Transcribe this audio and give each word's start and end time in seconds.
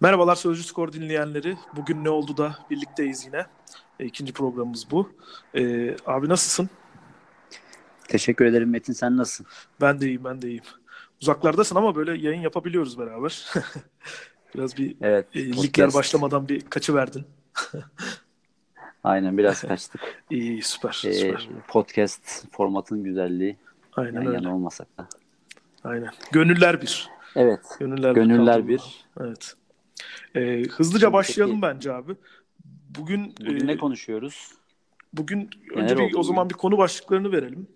Merhabalar 0.00 0.34
Sözcü 0.34 0.62
Skor 0.62 0.92
dinleyenleri. 0.92 1.56
Bugün 1.76 2.04
ne 2.04 2.10
oldu 2.10 2.36
da 2.36 2.58
birlikteyiz 2.70 3.26
yine. 3.26 3.46
E, 4.00 4.04
ikinci 4.04 4.32
programımız 4.32 4.90
bu. 4.90 5.12
E, 5.54 5.94
abi 6.06 6.28
nasılsın? 6.28 6.70
Teşekkür 8.08 8.44
ederim 8.44 8.70
Metin. 8.70 8.92
Sen 8.92 9.16
nasılsın? 9.16 9.46
Ben 9.80 10.00
de 10.00 10.06
iyiyim, 10.06 10.24
ben 10.24 10.42
de 10.42 10.48
iyiyim. 10.48 10.64
Uzaklardasın 11.22 11.76
ama 11.76 11.94
böyle 11.94 12.26
yayın 12.28 12.40
yapabiliyoruz 12.40 12.98
beraber. 12.98 13.52
biraz 14.54 14.76
bir 14.76 14.96
evet, 15.00 15.26
e, 15.34 15.52
ligler 15.52 15.94
başlamadan 15.94 16.48
bir 16.48 16.60
kaçı 16.60 16.94
verdin. 16.94 17.24
Aynen 19.04 19.38
biraz 19.38 19.60
kaçtık. 19.60 20.00
İyi 20.30 20.62
süper, 20.62 21.02
ee, 21.06 21.12
süper. 21.12 21.48
Podcast 21.68 22.52
formatın 22.52 23.04
güzelliği. 23.04 23.56
Aynen 23.96 24.26
öyle. 24.26 24.48
olmasak 24.48 24.98
da. 24.98 25.08
Aynen. 25.84 26.10
Gönüller 26.32 26.82
bir. 26.82 27.08
Evet. 27.36 27.60
Gönüller, 27.78 28.12
Gönüller 28.12 28.68
bir. 28.68 28.82
Evet. 29.20 29.54
Ee, 30.34 30.62
hızlıca 30.70 31.12
başlayalım 31.12 31.60
Peki, 31.60 31.74
bence 31.74 31.92
abi. 31.92 32.16
Bugün 32.98 33.34
bugün 33.40 33.60
e, 33.60 33.66
ne 33.66 33.76
konuşuyoruz? 33.76 34.48
Bugün 35.12 35.50
Neler 35.70 35.82
önce 35.82 35.96
bir 35.96 36.14
o 36.14 36.22
zaman 36.22 36.50
bir 36.50 36.54
konu 36.54 36.78
başlıklarını 36.78 37.32
verelim. 37.32 37.68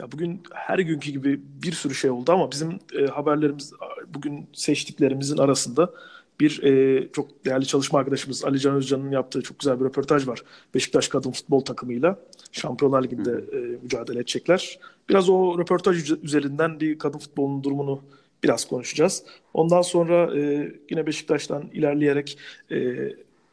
Ya 0.00 0.12
bugün 0.12 0.42
her 0.54 0.78
günkü 0.78 1.10
gibi 1.10 1.40
bir 1.62 1.72
sürü 1.72 1.94
şey 1.94 2.10
oldu 2.10 2.32
ama 2.32 2.50
bizim 2.52 2.78
e, 2.98 3.06
haberlerimiz 3.06 3.72
bugün 4.06 4.48
seçtiklerimizin 4.52 5.38
arasında 5.38 5.92
bir 6.40 6.62
e, 6.62 7.08
çok 7.12 7.44
değerli 7.44 7.66
çalışma 7.66 7.98
arkadaşımız 7.98 8.44
Ali 8.44 8.60
Can 8.60 8.74
Özcan'ın 8.74 9.10
yaptığı 9.10 9.42
çok 9.42 9.58
güzel 9.58 9.80
bir 9.80 9.84
röportaj 9.84 10.28
var. 10.28 10.42
Beşiktaş 10.74 11.08
kadın 11.08 11.30
futbol 11.30 11.60
takımıyla 11.60 12.18
Şampiyonlar 12.52 13.02
Ligi'nde 13.02 13.30
e, 13.30 13.56
mücadele 13.82 14.18
edecekler. 14.18 14.78
Biraz 15.08 15.28
o 15.28 15.58
röportaj 15.58 16.12
üzerinden 16.22 16.80
bir 16.80 16.98
kadın 16.98 17.18
futbolunun 17.18 17.64
durumunu 17.64 18.02
biraz 18.42 18.64
konuşacağız. 18.64 19.24
Ondan 19.54 19.82
sonra 19.82 20.38
e, 20.38 20.72
yine 20.90 21.06
Beşiktaş'tan 21.06 21.70
ilerleyerek 21.72 22.38
e, 22.70 22.96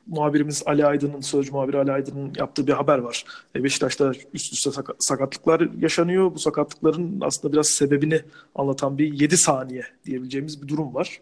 muhabirimiz 0.08 0.64
Ali 0.66 0.86
Aydın'ın, 0.86 1.22
sözcü 1.22 1.52
muhabiri 1.52 1.78
Ali 1.78 1.92
Aydın'ın 1.92 2.34
yaptığı 2.38 2.68
bir 2.68 2.74
haber 2.74 2.98
var. 2.98 3.26
E, 3.56 3.64
Beşiktaş'ta 3.64 4.12
üst 4.34 4.54
üste 4.54 4.70
sakatlıklar 5.00 5.70
yaşanıyor. 5.80 6.34
Bu 6.34 6.40
sakatlıkların 6.40 7.18
aslında 7.22 7.54
biraz 7.54 7.68
sebebini 7.68 8.22
anlatan 8.56 8.98
bir 8.98 9.20
7 9.20 9.38
saniye 9.38 9.84
diyebileceğimiz 10.06 10.62
bir 10.62 10.68
durum 10.68 10.94
var. 10.94 11.22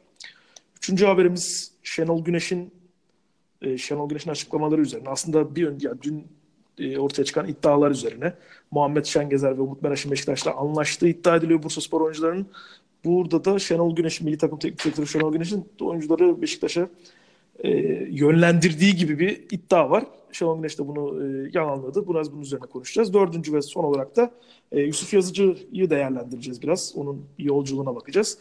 Üçüncü 0.88 1.06
haberimiz 1.06 1.72
Şenol 1.84 2.24
Güneş'in 2.24 2.72
e, 3.62 3.78
Şenol 3.78 4.10
Güneş'in 4.10 4.32
açıklamaları 4.32 4.82
üzerine. 4.82 5.10
Aslında 5.10 5.56
bir 5.56 5.68
ön, 5.68 5.78
yani 5.82 5.98
dün 6.02 6.28
e, 6.78 6.98
ortaya 6.98 7.24
çıkan 7.24 7.48
iddialar 7.48 7.92
üzerine. 7.92 8.34
Muhammed 8.72 9.06
Şengezer 9.06 9.58
ve 9.58 9.62
Umut 9.62 9.82
Meraş'ın 9.82 10.12
Beşiktaş'la 10.12 10.56
anlaştığı 10.56 11.08
iddia 11.08 11.36
ediliyor 11.36 11.64
Bursa 11.64 11.82
Spor 11.82 12.02
oyuncularının. 12.02 12.48
Burada 13.06 13.46
da 13.46 13.60
Şenol 13.60 13.96
Güneş, 13.96 14.22
milli 14.22 14.38
takım 14.38 14.60
teknik 14.60 14.86
direktörü 14.86 15.08
Şenol 15.08 15.34
Güneş'in 15.34 15.66
oyuncuları 15.82 16.42
Beşiktaş'a 16.42 16.90
e, 17.60 17.70
yönlendirdiği 18.10 18.96
gibi 18.96 19.20
bir 19.20 19.46
iddia 19.52 19.90
var. 19.90 20.04
Şenol 20.32 20.58
Güneş 20.58 20.80
de 20.80 20.88
bunu 20.88 21.24
e, 21.24 21.52
yalanladı. 21.54 22.10
Biraz 22.10 22.32
bunun 22.32 22.42
üzerine 22.42 22.66
konuşacağız. 22.66 23.14
Dördüncü 23.14 23.54
ve 23.54 23.62
son 23.62 23.84
olarak 23.84 24.16
da 24.16 24.32
e, 24.72 24.82
Yusuf 24.82 25.14
Yazıcı'yı 25.14 25.90
değerlendireceğiz 25.90 26.62
biraz. 26.62 26.94
Onun 26.96 27.26
yolculuğuna 27.38 27.96
bakacağız. 27.96 28.38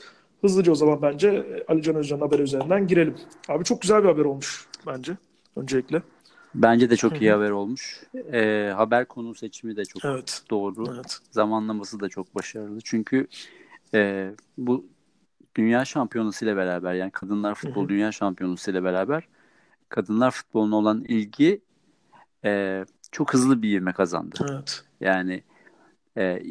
Hızlıca 0.46 0.72
o 0.72 0.74
zaman 0.74 1.02
bence 1.02 1.28
e, 1.28 1.64
Ali 1.68 1.82
Can 1.82 1.94
Özcan'ın 1.96 2.20
haberi 2.20 2.42
üzerinden 2.42 2.86
girelim. 2.86 3.16
Abi 3.48 3.64
çok 3.64 3.82
güzel 3.82 4.02
bir 4.02 4.08
haber 4.08 4.24
olmuş 4.24 4.68
bence 4.86 5.16
öncelikle. 5.56 6.02
Bence 6.54 6.90
de 6.90 6.96
çok 6.96 7.20
iyi 7.22 7.30
haber 7.30 7.50
olmuş. 7.50 8.02
E, 8.32 8.72
haber 8.76 9.08
konu 9.08 9.34
seçimi 9.34 9.76
de 9.76 9.84
çok 9.84 10.04
evet. 10.04 10.42
doğru. 10.50 10.84
Evet. 10.94 11.18
Zamanlaması 11.30 12.00
da 12.00 12.08
çok 12.08 12.34
başarılı. 12.34 12.78
Çünkü 12.84 13.26
e, 13.94 14.30
bu 14.58 14.86
dünya 15.56 15.84
şampiyonası 15.84 16.44
ile 16.44 16.56
beraber 16.56 16.94
yani 16.94 17.10
kadınlar 17.10 17.54
futbol 17.54 17.80
Hı-hı. 17.80 17.88
dünya 17.88 18.12
şampiyonası 18.12 18.70
ile 18.70 18.84
beraber 18.84 19.28
kadınlar 19.88 20.30
futboluna 20.30 20.76
olan 20.76 21.04
ilgi 21.04 21.60
e, 22.44 22.84
çok 23.12 23.34
hızlı 23.34 23.62
bir 23.62 23.78
ivme 23.78 23.92
kazandı. 23.92 24.46
Evet. 24.50 24.84
Yani 25.00 25.42
e, 26.16 26.42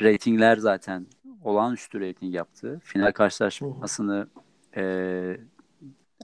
reytingler 0.00 0.56
zaten 0.56 1.06
olağanüstü 1.44 2.00
reyting 2.00 2.34
yaptı. 2.34 2.80
Final 2.84 3.12
karşılaşmasını 3.12 4.28
e, 4.76 4.82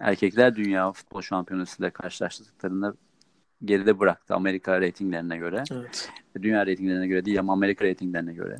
erkekler 0.01 0.57
dünya 0.57 0.93
futbol 0.93 1.21
şampiyonası 1.21 1.83
ile 1.83 1.91
karşılaştıklarında 1.91 2.95
geride 3.65 3.99
bıraktı 3.99 4.35
Amerika 4.35 4.81
reytinglerine 4.81 5.37
göre. 5.37 5.63
Evet. 5.73 6.11
Dünya 6.43 6.67
reytinglerine 6.67 7.07
göre 7.07 7.25
değil 7.25 7.39
ama 7.39 7.53
Amerika 7.53 7.85
reytinglerine 7.85 8.35
göre 8.35 8.59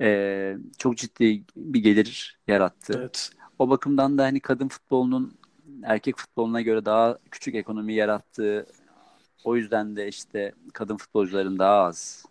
e, 0.00 0.56
çok 0.78 0.96
ciddi 0.96 1.42
bir 1.56 1.82
gelir 1.82 2.38
yarattı. 2.48 2.92
Evet. 2.96 3.30
O 3.58 3.70
bakımdan 3.70 4.18
da 4.18 4.24
hani 4.24 4.40
kadın 4.40 4.68
futbolunun 4.68 5.34
erkek 5.82 6.16
futboluna 6.16 6.60
göre 6.60 6.84
daha 6.84 7.18
küçük 7.30 7.54
ekonomi 7.54 7.94
yarattığı 7.94 8.66
o 9.44 9.56
yüzden 9.56 9.96
de 9.96 10.08
işte 10.08 10.52
kadın 10.72 10.96
futbolcuların 10.96 11.58
daha 11.58 11.82
az 11.82 12.24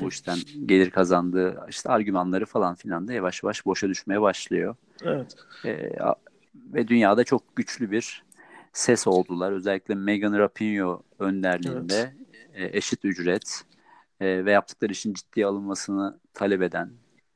bu 0.00 0.08
işten 0.08 0.38
gelir 0.66 0.90
kazandığı 0.90 1.66
işte 1.68 1.88
argümanları 1.88 2.46
falan 2.46 2.74
filan 2.74 3.08
da 3.08 3.12
yavaş 3.12 3.42
yavaş 3.42 3.66
boşa 3.66 3.88
düşmeye 3.88 4.20
başlıyor. 4.20 4.76
Evet. 5.02 5.36
E, 5.64 5.92
ve 6.74 6.88
dünyada 6.88 7.24
çok 7.24 7.56
güçlü 7.56 7.90
bir 7.90 8.22
ses 8.72 9.06
oldular. 9.06 9.52
Özellikle 9.52 9.94
Megan 9.94 10.38
Rapinoe 10.38 10.98
önderliğinde 11.18 12.14
evet. 12.54 12.74
e, 12.74 12.78
eşit 12.78 13.04
ücret 13.04 13.62
e, 14.20 14.44
ve 14.44 14.52
yaptıkları 14.52 14.92
işin 14.92 15.14
ciddiye 15.14 15.46
alınmasını 15.46 16.18
talep 16.34 16.62
eden 16.62 16.90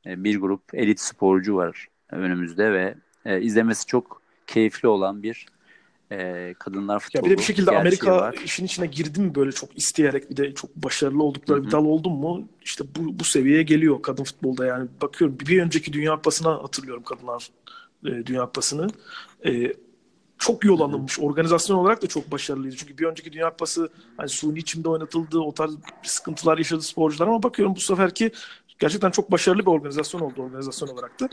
e, 0.07 0.25
bir 0.25 0.41
grup 0.41 0.75
elit 0.75 1.01
sporcu 1.01 1.57
var 1.57 1.89
önümüzde 2.11 2.73
ve 2.73 2.95
e, 3.25 3.41
izlemesi 3.41 3.87
çok 3.87 4.23
keyifli 4.47 4.89
olan 4.89 5.23
bir 5.23 5.47
e, 6.13 6.55
kadınlar 6.59 7.01
futbolu 7.01 7.25
Ya 7.25 7.31
bir 7.31 7.37
de 7.37 7.39
bir 7.39 7.45
şekilde 7.45 7.79
Amerika 7.79 8.17
var. 8.17 8.37
işin 8.45 8.65
içine 8.65 8.87
girdi 8.87 9.21
mi 9.21 9.35
böyle 9.35 9.53
çok 9.53 9.79
isteyerek 9.79 10.31
bir 10.31 10.37
de 10.37 10.55
çok 10.55 10.77
başarılı 10.77 11.23
oldukları 11.23 11.59
Hı-hı. 11.59 11.67
bir 11.67 11.73
dal 11.73 11.85
oldu 11.85 12.11
mu 12.11 12.49
işte 12.63 12.85
bu, 12.97 13.19
bu 13.19 13.25
seviyeye 13.25 13.63
geliyor 13.63 14.03
kadın 14.03 14.25
futbolda 14.25 14.67
yani 14.67 14.89
bakıyorum 15.03 15.39
bir 15.41 15.63
önceki 15.63 15.93
Dünya 15.93 16.17
Kupası'na 16.17 16.51
hatırlıyorum 16.51 17.03
kadınlar 17.03 17.49
e, 18.05 18.27
Dünya 18.27 18.47
Kupası'nı. 18.47 18.87
E, 19.47 19.73
çok 20.39 20.65
yol 20.65 20.81
alınmış. 20.81 21.21
Organizasyon 21.21 21.77
olarak 21.77 22.03
da 22.03 22.07
çok 22.07 22.31
başarılıydı. 22.31 22.77
Çünkü 22.77 22.99
bir 22.99 23.05
önceki 23.05 23.33
Dünya 23.33 23.51
Kupası 23.51 23.89
hani 24.17 24.29
suni 24.29 24.59
içimde 24.59 24.89
oynatıldı. 24.89 25.39
O 25.39 25.55
tarz 25.55 25.75
sıkıntılar 26.03 26.59
yaşadı 26.59 26.83
sporcular 26.83 27.27
ama 27.27 27.43
bakıyorum 27.43 27.77
bu 27.77 27.81
seferki 27.81 28.33
gerçekten 28.79 29.11
çok 29.11 29.33
başarılı 29.33 29.63
bir 29.63 29.71
organizasyon 29.71 30.21
oldu 30.21 30.43
organizasyon 30.43 30.89
olarak 30.89 31.21
da. 31.21 31.29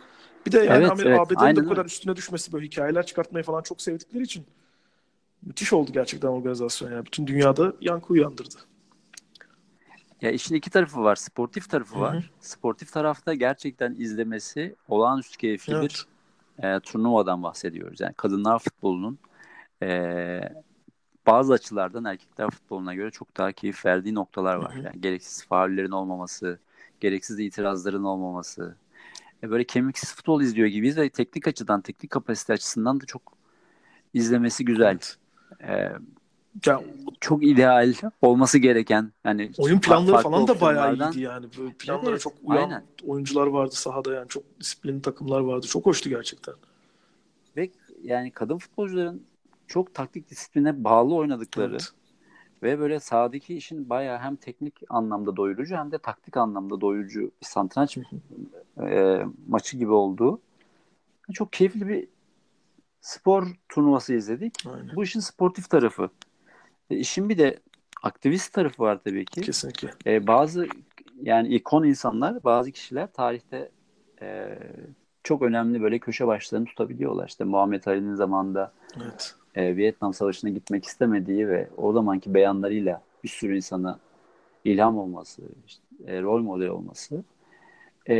Bir 0.45 0.51
de 0.51 0.59
yani 0.59 0.83
evet, 0.83 1.05
evet, 1.05 1.19
ABD'nin 1.19 1.55
de 1.55 1.65
bu 1.65 1.69
kadar 1.69 1.85
üstüne 1.85 2.15
düşmesi 2.15 2.53
böyle 2.53 2.65
hikayeler 2.65 3.05
çıkartmayı 3.05 3.43
falan 3.43 3.61
çok 3.61 3.81
sevdikleri 3.81 4.23
için 4.23 4.45
müthiş 5.43 5.73
oldu 5.73 5.91
gerçekten 5.93 6.27
organizasyon 6.27 6.91
yani. 6.91 7.05
Bütün 7.05 7.27
dünyada 7.27 7.73
yankı 7.81 8.13
uyandırdı. 8.13 8.55
Ya 10.21 10.31
işin 10.31 10.55
iki 10.55 10.69
tarafı 10.69 11.03
var. 11.03 11.15
Sportif 11.15 11.69
tarafı 11.69 11.95
Hı-hı. 11.95 12.01
var. 12.01 12.31
Sportif 12.39 12.93
tarafta 12.93 13.33
gerçekten 13.33 13.95
izlemesi 13.99 14.75
olağanüstü 14.87 15.37
keyifli 15.37 15.73
evet. 15.73 15.83
bir 15.83 16.07
e, 16.63 16.79
turnuvadan 16.79 17.43
bahsediyoruz. 17.43 17.99
Yani 17.99 18.13
kadınlar 18.13 18.59
futbolunun 18.59 19.19
e, 19.83 20.39
bazı 21.27 21.53
açılardan 21.53 22.05
erkekler 22.05 22.49
futboluna 22.49 22.93
göre 22.93 23.11
çok 23.11 23.37
daha 23.37 23.51
keyif 23.51 23.85
verdiği 23.85 24.15
noktalar 24.15 24.55
var. 24.55 24.73
Yani 24.75 25.01
gereksiz 25.01 25.45
faullerin 25.45 25.91
olmaması, 25.91 26.59
gereksiz 26.99 27.39
itirazların 27.39 28.03
olmaması. 28.03 28.75
E, 29.43 29.49
böyle 29.49 29.63
kemiksiz 29.63 30.15
futbol 30.15 30.41
izliyor 30.41 30.67
gibiyiz 30.67 30.97
ve 30.97 31.09
teknik 31.09 31.47
açıdan, 31.47 31.81
teknik 31.81 32.11
kapasite 32.11 32.53
açısından 32.53 33.01
da 33.01 33.05
çok 33.05 33.33
izlemesi 34.13 34.65
güzel. 34.65 34.91
Evet. 34.91 35.17
E, 35.63 35.91
çok 37.19 37.43
ideal 37.43 37.93
olması 38.21 38.57
gereken 38.57 39.11
yani 39.25 39.51
oyun 39.57 39.79
planları 39.79 40.17
falan 40.17 40.47
da 40.47 40.61
bayağı 40.61 40.95
iyiydi 40.95 41.21
yani. 41.21 41.45
Böyle 41.57 41.73
planlara 41.73 42.11
evet, 42.11 42.21
çok 42.21 42.33
uyan 42.43 42.63
aynen. 42.63 42.83
oyuncular 43.07 43.47
vardı 43.47 43.75
sahada 43.75 44.13
yani 44.13 44.27
çok 44.27 44.43
disiplinli 44.59 45.01
takımlar 45.01 45.39
vardı. 45.39 45.67
Çok 45.67 45.85
hoştu 45.85 46.09
gerçekten. 46.09 46.53
Ve 47.57 47.69
yani 48.03 48.31
kadın 48.31 48.57
futbolcuların 48.57 49.23
çok 49.67 49.93
taktik 49.93 50.29
disipline 50.29 50.83
bağlı 50.83 51.15
oynadıkları 51.15 51.71
evet. 51.71 51.91
ve 52.63 52.79
böyle 52.79 52.99
sahadaki 52.99 53.55
işin 53.55 53.89
bayağı 53.89 54.17
hem 54.17 54.35
teknik 54.35 54.73
anlamda 54.89 55.35
doyurucu 55.35 55.75
hem 55.75 55.91
de 55.91 55.97
taktik 55.97 56.37
anlamda 56.37 56.81
doyurucu 56.81 57.21
bir 57.21 57.45
satranç 57.45 57.97
e, 58.81 59.25
maçı 59.47 59.77
gibi 59.77 59.91
olduğu 59.91 60.39
çok 61.33 61.53
keyifli 61.53 61.87
bir 61.87 62.07
spor 63.01 63.47
turnuvası 63.69 64.13
izledik. 64.13 64.53
Aynen. 64.65 64.95
Bu 64.95 65.03
işin 65.03 65.19
sportif 65.19 65.69
tarafı. 65.69 66.09
E, 66.89 66.97
işin 66.97 67.29
bir 67.29 67.37
de 67.37 67.59
aktivist 68.03 68.53
tarafı 68.53 68.83
var 68.83 68.99
tabii 69.03 69.25
ki. 69.25 69.41
Kesinlikle. 69.41 69.89
E, 70.05 70.27
bazı 70.27 70.67
yani 71.21 71.47
ikon 71.47 71.83
insanlar, 71.83 72.43
bazı 72.43 72.71
kişiler 72.71 73.13
tarihte 73.13 73.71
e, 74.21 74.59
çok 75.23 75.41
önemli 75.41 75.81
böyle 75.81 75.99
köşe 75.99 76.27
başlarını 76.27 76.65
tutabiliyorlar. 76.65 77.27
İşte 77.27 77.43
Muhammed 77.43 77.85
Ali'nin 77.85 78.15
zamanında 78.15 78.73
evet. 79.01 79.35
e, 79.55 79.77
Vietnam 79.77 80.13
Savaşı'na 80.13 80.49
gitmek 80.49 80.85
istemediği 80.85 81.47
ve 81.47 81.69
o 81.77 81.93
zamanki 81.93 82.33
beyanlarıyla 82.33 83.01
bir 83.23 83.29
sürü 83.29 83.55
insana 83.55 83.99
ilham 84.65 84.97
olması, 84.97 85.41
işte, 85.67 85.83
e, 86.05 86.21
rol 86.21 86.41
model 86.41 86.67
olması. 86.67 87.23
E, 88.09 88.15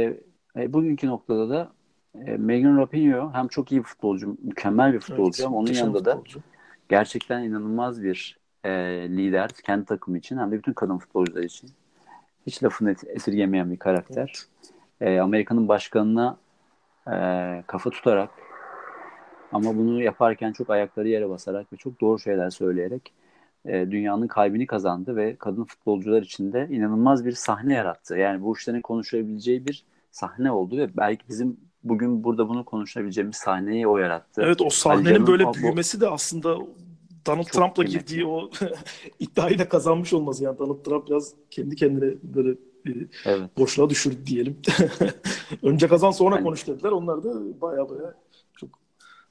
e, 0.55 0.73
bugünkü 0.73 1.07
noktada 1.07 1.49
da 1.49 1.71
e, 2.15 2.37
Megan 2.37 2.77
Rapinoe 2.77 3.29
hem 3.33 3.47
çok 3.47 3.71
iyi 3.71 3.77
bir 3.77 3.85
futbolcu, 3.85 4.37
mükemmel 4.43 4.93
bir 4.93 4.99
futbolcu 4.99 5.41
evet, 5.41 5.47
ama 5.47 5.57
onun 5.57 5.73
yanında 5.73 5.97
futbolcu. 5.97 6.39
da 6.39 6.43
gerçekten 6.89 7.43
inanılmaz 7.43 8.03
bir 8.03 8.37
e, 8.63 8.71
lider 9.09 9.49
kendi 9.49 9.85
takımı 9.85 10.17
için 10.17 10.37
hem 10.37 10.51
de 10.51 10.57
bütün 10.57 10.73
kadın 10.73 10.97
futbolcular 10.97 11.43
için. 11.43 11.69
Hiç 12.47 12.63
lafını 12.63 12.95
esirgemeyen 13.07 13.71
bir 13.71 13.77
karakter. 13.77 14.33
Evet. 15.01 15.17
E, 15.17 15.19
Amerika'nın 15.19 15.67
başkanına 15.67 16.37
e, 17.07 17.13
kafa 17.67 17.89
tutarak 17.89 18.29
ama 19.51 19.77
bunu 19.77 20.01
yaparken 20.01 20.51
çok 20.51 20.69
ayakları 20.69 21.07
yere 21.07 21.29
basarak 21.29 21.73
ve 21.73 21.77
çok 21.77 22.01
doğru 22.01 22.19
şeyler 22.19 22.49
söyleyerek 22.49 23.13
e, 23.65 23.91
dünyanın 23.91 24.27
kalbini 24.27 24.67
kazandı 24.67 25.15
ve 25.15 25.35
kadın 25.35 25.63
futbolcular 25.63 26.21
için 26.21 26.53
de 26.53 26.67
inanılmaz 26.71 27.25
bir 27.25 27.31
sahne 27.31 27.73
yarattı. 27.73 28.17
Yani 28.17 28.41
bu 28.41 28.57
işlerin 28.57 28.81
konuşabileceği 28.81 29.67
bir 29.67 29.85
sahne 30.11 30.51
oldu 30.51 30.77
ve 30.77 30.97
belki 30.97 31.29
bizim 31.29 31.57
bugün 31.83 32.23
burada 32.23 32.49
bunu 32.49 32.65
konuşabileceğimiz 32.65 33.35
sahneyi 33.35 33.87
o 33.87 33.97
yarattı. 33.97 34.41
Evet 34.45 34.61
o 34.61 34.69
sahnenin 34.69 35.27
böyle 35.27 35.45
o, 35.45 35.53
büyümesi 35.53 36.01
de 36.01 36.07
aslında 36.07 36.57
Donald 37.27 37.45
Trump'la 37.45 37.83
girdiği 37.83 38.25
o 38.25 38.49
iddiayı 39.19 39.59
da 39.59 39.69
kazanmış 39.69 40.13
olması. 40.13 40.43
Yani 40.43 40.59
Donald 40.59 40.83
Trump 40.83 41.07
biraz 41.07 41.33
kendi 41.51 41.75
kendine 41.75 42.13
böyle 42.23 42.49
e, 42.87 42.91
evet. 43.25 43.57
boşluğa 43.57 43.89
düşürdü 43.89 44.25
diyelim. 44.25 44.57
Önce 45.63 45.87
kazan 45.87 46.11
sonra 46.11 46.35
yani, 46.35 46.43
konuş 46.43 46.67
dediler. 46.67 46.91
Onlar 46.91 47.23
da 47.23 47.61
baya 47.61 47.89
baya 47.89 48.13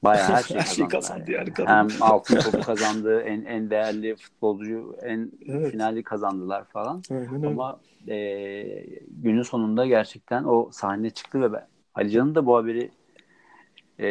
Bayağı 0.03 0.29
her 0.29 0.43
şey, 0.43 0.57
her 0.57 0.65
şey 0.65 0.87
kazandı. 0.87 1.31
Yani. 1.31 1.49
yani 1.57 1.69
Hem 1.69 1.87
altın 2.01 2.39
topu 2.39 2.61
kazandı, 2.61 3.21
en 3.21 3.45
en 3.45 3.69
değerli 3.69 4.15
futbolcu, 4.15 4.95
en 5.01 5.31
evet. 5.45 5.71
finali 5.71 6.03
kazandılar 6.03 6.65
falan. 6.65 7.01
Aynen 7.11 7.43
Ama 7.43 7.79
e, 8.07 8.15
günün 9.07 9.43
sonunda 9.43 9.85
gerçekten 9.85 10.43
o 10.43 10.69
sahne 10.71 11.09
çıktı 11.09 11.41
ve 11.41 11.53
ben, 11.53 11.67
Ali 11.95 12.11
Can'ın 12.11 12.35
da 12.35 12.45
bu 12.45 12.55
haberi 12.57 12.91
e, 13.99 14.07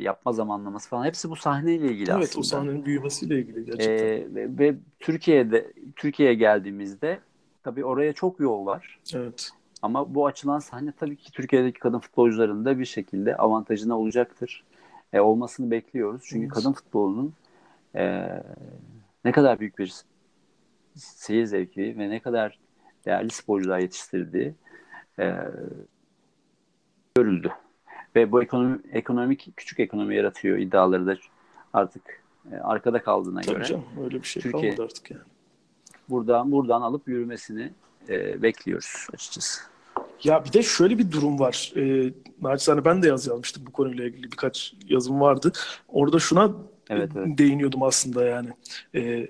yapma 0.00 0.32
zamanlaması 0.32 0.88
falan 0.88 1.04
hepsi 1.04 1.30
bu 1.30 1.36
sahneyle 1.36 1.86
ilgili 1.86 2.10
evet, 2.10 2.10
aslında. 2.10 2.24
Evet 2.24 2.36
o 2.38 2.42
sahnenin 2.42 2.84
büyümesiyle 2.84 3.38
ilgili 3.38 3.64
gerçekten. 3.64 3.94
E, 3.94 4.34
ve, 4.34 4.58
ve 4.58 4.74
Türkiye'de 5.00 5.72
Türkiye'ye 5.96 6.34
geldiğimizde 6.34 7.20
tabii 7.62 7.84
oraya 7.84 8.12
çok 8.12 8.40
yol 8.40 8.66
var. 8.66 8.98
Evet. 9.14 9.50
Ama 9.82 10.14
bu 10.14 10.26
açılan 10.26 10.58
sahne 10.58 10.92
tabii 10.92 11.16
ki 11.16 11.32
Türkiye'deki 11.32 11.78
kadın 11.78 11.98
futbolcuların 11.98 12.64
da 12.64 12.78
bir 12.78 12.84
şekilde 12.84 13.36
avantajına 13.36 13.98
olacaktır 13.98 14.64
e, 15.12 15.20
olmasını 15.20 15.70
bekliyoruz. 15.70 16.22
Çünkü 16.24 16.44
evet. 16.44 16.54
kadın 16.54 16.72
futbolunun 16.72 17.34
e, 17.94 18.26
ne 19.24 19.32
kadar 19.32 19.60
büyük 19.60 19.78
bir 19.78 19.94
seyir 20.96 21.44
zevki 21.44 21.98
ve 21.98 22.10
ne 22.10 22.20
kadar 22.20 22.58
değerli 23.06 23.30
sporcular 23.30 23.78
yetiştirdiği 23.78 24.54
e, 25.18 25.34
görüldü. 27.16 27.52
Ve 28.16 28.32
bu 28.32 28.42
ekonomi, 28.42 28.78
ekonomik 28.92 29.48
küçük 29.56 29.80
ekonomi 29.80 30.16
yaratıyor 30.16 30.58
iddiaları 30.58 31.06
da 31.06 31.16
artık 31.72 32.22
e, 32.52 32.56
arkada 32.56 33.02
kaldığına 33.02 33.40
Tabii 33.40 33.54
göre. 33.54 33.64
Canım, 33.64 33.84
öyle 34.04 34.22
bir 34.22 34.26
şey 34.26 34.42
Türkiye, 34.42 34.70
kalmadı 34.70 34.84
artık 34.84 35.10
yani. 35.10 35.22
Buradan 36.08 36.52
buradan 36.52 36.82
alıp 36.82 37.08
yürümesini 37.08 37.72
e, 38.08 38.42
bekliyoruz 38.42 39.06
açıkçası. 39.14 39.60
Ya 40.24 40.44
bir 40.44 40.52
de 40.52 40.62
şöyle 40.62 40.98
bir 40.98 41.12
durum 41.12 41.38
var. 41.38 41.72
E, 41.76 42.12
naçizane 42.42 42.84
ben 42.84 43.02
de 43.02 43.08
yaz 43.08 43.26
yazmıştım 43.26 43.66
bu 43.66 43.72
konuyla 43.72 44.04
ilgili 44.04 44.32
birkaç 44.32 44.74
yazım 44.88 45.20
vardı. 45.20 45.52
Orada 45.88 46.18
şuna 46.18 46.50
evet, 46.90 47.10
evet. 47.16 47.38
değiniyordum 47.38 47.82
aslında 47.82 48.24
yani. 48.24 48.48
E, 48.94 49.28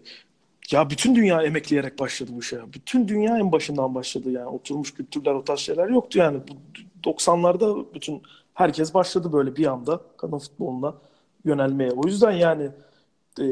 ya 0.71 0.91
bütün 0.91 1.15
dünya 1.15 1.43
emekleyerek 1.43 1.99
başladı 1.99 2.31
bu 2.35 2.41
işe. 2.41 2.61
Bütün 2.75 3.09
dünya 3.09 3.39
en 3.39 3.53
başından 3.53 3.95
başladı 3.95 4.31
yani. 4.31 4.47
Oturmuş 4.47 4.95
kültürler 4.95 5.33
o 5.35 5.45
tarz 5.45 5.61
şeyler 5.61 5.89
yoktu 5.89 6.19
yani. 6.19 6.39
Bu 6.49 6.53
90'larda 7.05 7.95
bütün 7.95 8.23
herkes 8.55 8.95
başladı 8.95 9.33
böyle 9.33 9.57
bir 9.57 9.67
anda 9.67 10.01
kadın 10.17 10.39
futboluna 10.39 10.95
yönelmeye. 11.45 11.91
O 11.91 12.07
yüzden 12.07 12.31
yani 12.31 12.71
e, 13.41 13.47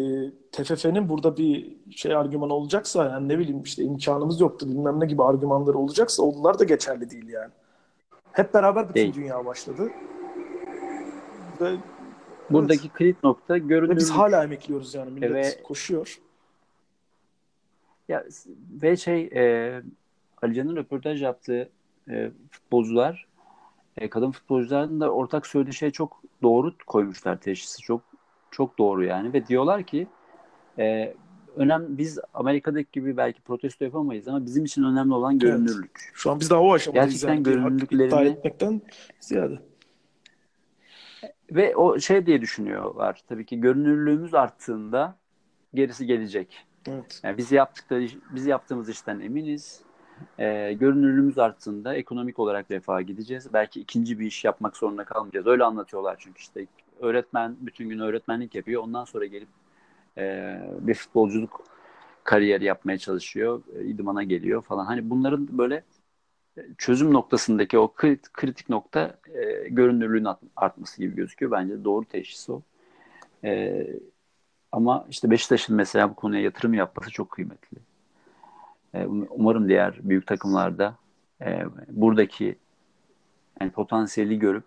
TFF'nin 0.52 1.08
burada 1.08 1.36
bir 1.36 1.76
şey 1.90 2.16
argüman 2.16 2.50
olacaksa 2.50 3.04
yani 3.04 3.28
ne 3.28 3.38
bileyim 3.38 3.62
işte 3.62 3.82
imkanımız 3.82 4.40
yoktu 4.40 4.68
bilmem 4.68 5.00
ne 5.00 5.06
gibi 5.06 5.22
argümanları 5.22 5.78
olacaksa 5.78 6.22
onlar 6.22 6.58
da 6.58 6.64
geçerli 6.64 7.10
değil 7.10 7.28
yani. 7.28 7.50
Hep 8.32 8.54
beraber 8.54 8.88
bütün 8.88 8.94
değil. 8.94 9.14
dünya 9.14 9.46
başladı. 9.46 9.90
Ve 11.60 11.76
Buradaki 12.50 12.86
evet. 12.86 12.98
kilit 12.98 13.24
nokta 13.24 13.58
görünürlük. 13.58 13.90
Ve 13.90 13.96
biz 13.96 14.10
hala 14.10 14.44
emekliyoruz 14.44 14.94
yani 14.94 15.10
millet 15.10 15.32
ve, 15.32 15.62
koşuyor. 15.62 16.20
Ya 18.08 18.24
ve 18.82 18.96
şey 18.96 19.22
e, 19.22 19.82
Alican'ın 20.42 20.76
röportaj 20.76 21.22
yaptığı 21.22 21.68
e, 22.10 22.30
futbolcular 22.50 23.26
e, 24.00 24.10
kadın 24.10 24.30
futbolcuların 24.30 25.00
da 25.00 25.10
ortak 25.10 25.46
söylediği 25.46 25.74
şey 25.74 25.90
çok 25.90 26.22
doğru 26.42 26.74
koymuşlar 26.86 27.40
teşhisi. 27.40 27.82
Çok 27.82 28.02
çok 28.50 28.78
doğru 28.78 29.04
yani 29.04 29.32
ve 29.32 29.46
diyorlar 29.46 29.82
ki 29.82 30.06
e, 30.78 31.14
önem 31.56 31.98
biz 31.98 32.18
Amerika'daki 32.34 32.88
gibi 32.92 33.16
belki 33.16 33.40
protesto 33.40 33.84
yapamayız 33.84 34.28
ama 34.28 34.46
bizim 34.46 34.64
için 34.64 34.84
önemli 34.84 35.14
olan 35.14 35.38
görünürlük. 35.38 36.00
Evet. 36.04 36.12
Şu 36.14 36.30
an 36.30 36.40
biz 36.40 36.50
daha 36.50 36.60
o 36.60 36.72
aşamadayız. 36.72 37.12
Gerçekten 37.12 37.34
yani. 37.34 37.42
görünürlüklerini 37.42 38.28
etmekten 38.28 38.82
ziyade. 39.20 39.58
Ve 41.50 41.76
o 41.76 41.98
şey 41.98 42.26
diye 42.26 42.40
düşünüyorlar. 42.40 43.20
Tabii 43.28 43.46
ki 43.46 43.60
görünürlüğümüz 43.60 44.34
arttığında 44.34 45.16
gerisi 45.74 46.06
gelecek. 46.06 46.66
Evet. 46.88 47.20
Yani 47.22 47.38
biz 47.38 47.52
yaptıkları 47.52 48.06
biz 48.34 48.46
yaptığımız 48.46 48.88
işten 48.88 49.20
eminiz. 49.20 49.82
Ee, 50.38 50.72
görünürlüğümüz 50.72 51.38
arttığında 51.38 51.94
ekonomik 51.94 52.38
olarak 52.38 52.70
refaha 52.70 53.02
gideceğiz. 53.02 53.52
Belki 53.52 53.80
ikinci 53.80 54.20
bir 54.20 54.26
iş 54.26 54.44
yapmak 54.44 54.76
zorunda 54.76 55.04
kalmayacağız. 55.04 55.46
Öyle 55.46 55.64
anlatıyorlar 55.64 56.16
çünkü 56.18 56.40
işte 56.40 56.66
öğretmen 57.00 57.56
bütün 57.60 57.88
gün 57.88 57.98
öğretmenlik 57.98 58.54
yapıyor. 58.54 58.82
Ondan 58.82 59.04
sonra 59.04 59.26
gelip 59.26 59.48
e, 60.18 60.56
bir 60.80 60.94
futbolculuk 60.94 61.64
kariyeri 62.24 62.64
yapmaya 62.64 62.98
çalışıyor. 62.98 63.62
E, 63.76 63.84
idmana 63.84 64.22
geliyor 64.22 64.62
falan. 64.62 64.84
Hani 64.84 65.10
bunların 65.10 65.58
böyle 65.58 65.84
çözüm 66.78 67.12
noktasındaki 67.12 67.78
o 67.78 67.92
kritik 68.32 68.68
nokta 68.68 69.18
e, 69.34 69.68
görünürlüğün 69.68 70.26
artması 70.56 70.98
gibi 71.02 71.16
gözüküyor. 71.16 71.52
Bence 71.52 71.84
doğru 71.84 72.04
teşhis 72.04 72.50
o. 72.50 72.62
E, 73.44 73.86
ama 74.72 75.06
işte 75.10 75.30
Beşiktaş'ın 75.30 75.76
mesela 75.76 76.10
bu 76.10 76.14
konuya 76.14 76.42
yatırım 76.42 76.74
yapması 76.74 77.10
çok 77.10 77.30
kıymetli. 77.30 77.89
E, 78.94 79.06
umarım 79.06 79.68
diğer 79.68 79.98
büyük 80.02 80.26
takımlarda 80.26 80.96
e, 81.40 81.64
buradaki 81.88 82.56
yani 83.60 83.70
potansiyeli 83.70 84.38
görüp 84.38 84.64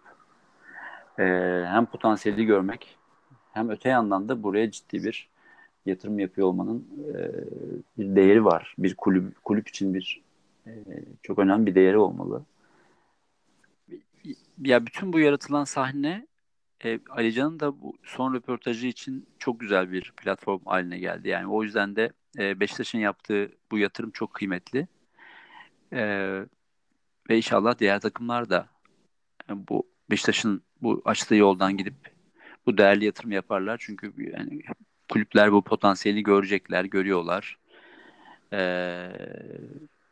e, 1.19 1.23
hem 1.67 1.85
potansiyeli 1.85 2.45
görmek 2.45 2.97
hem 3.53 3.69
öte 3.69 3.89
yandan 3.89 4.29
da 4.29 4.43
buraya 4.43 4.71
ciddi 4.71 5.03
bir 5.03 5.29
yatırım 5.85 6.19
yapıyor 6.19 6.47
olmanın 6.47 6.87
e, 7.13 7.31
bir 7.97 8.15
değeri 8.15 8.45
var. 8.45 8.75
Bir 8.77 8.95
kulüp 8.95 9.43
kulüp 9.43 9.67
için 9.67 9.93
bir 9.93 10.21
e, 10.67 10.71
çok 11.23 11.39
önemli 11.39 11.65
bir 11.65 11.75
değeri 11.75 11.97
olmalı. 11.97 12.45
Ya 14.61 14.85
bütün 14.85 15.13
bu 15.13 15.19
yaratılan 15.19 15.63
sahne 15.63 16.27
e, 16.85 16.99
Alican'ın 17.09 17.59
da 17.59 17.81
bu 17.81 17.93
son 18.03 18.33
röportajı 18.33 18.87
için 18.87 19.25
çok 19.39 19.59
güzel 19.59 19.91
bir 19.91 20.13
platform 20.17 20.59
haline 20.65 20.99
geldi. 20.99 21.29
Yani 21.29 21.47
o 21.47 21.63
yüzden 21.63 21.95
de 21.95 22.11
e, 22.39 22.59
Beşiktaş'ın 22.59 22.99
yaptığı 22.99 23.51
bu 23.71 23.77
yatırım 23.77 24.11
çok 24.11 24.33
kıymetli. 24.33 24.87
E, 25.93 26.01
ve 27.29 27.37
inşallah 27.37 27.79
diğer 27.79 27.99
takımlar 27.99 28.49
da 28.49 28.67
bu 29.49 29.87
Beşiktaş'ın 30.09 30.63
bu 30.81 31.01
açtığı 31.05 31.35
yoldan 31.35 31.77
gidip 31.77 31.93
bu 32.65 32.77
değerli 32.77 33.05
yatırım 33.05 33.31
yaparlar. 33.31 33.77
Çünkü 33.85 34.13
yani 34.17 34.61
kulüpler 35.11 35.51
bu 35.51 35.61
potansiyeli 35.61 36.23
görecekler, 36.23 36.85
görüyorlar. 36.85 37.57
Ee, 38.53 39.11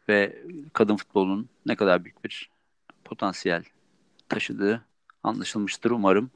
ve 0.09 0.43
kadın 0.73 0.95
futbolunun 0.95 1.49
ne 1.65 1.75
kadar 1.75 2.03
büyük 2.03 2.23
bir 2.23 2.49
potansiyel 3.03 3.63
taşıdığı 4.29 4.85
anlaşılmıştır 5.23 5.91
umarım. 5.91 6.31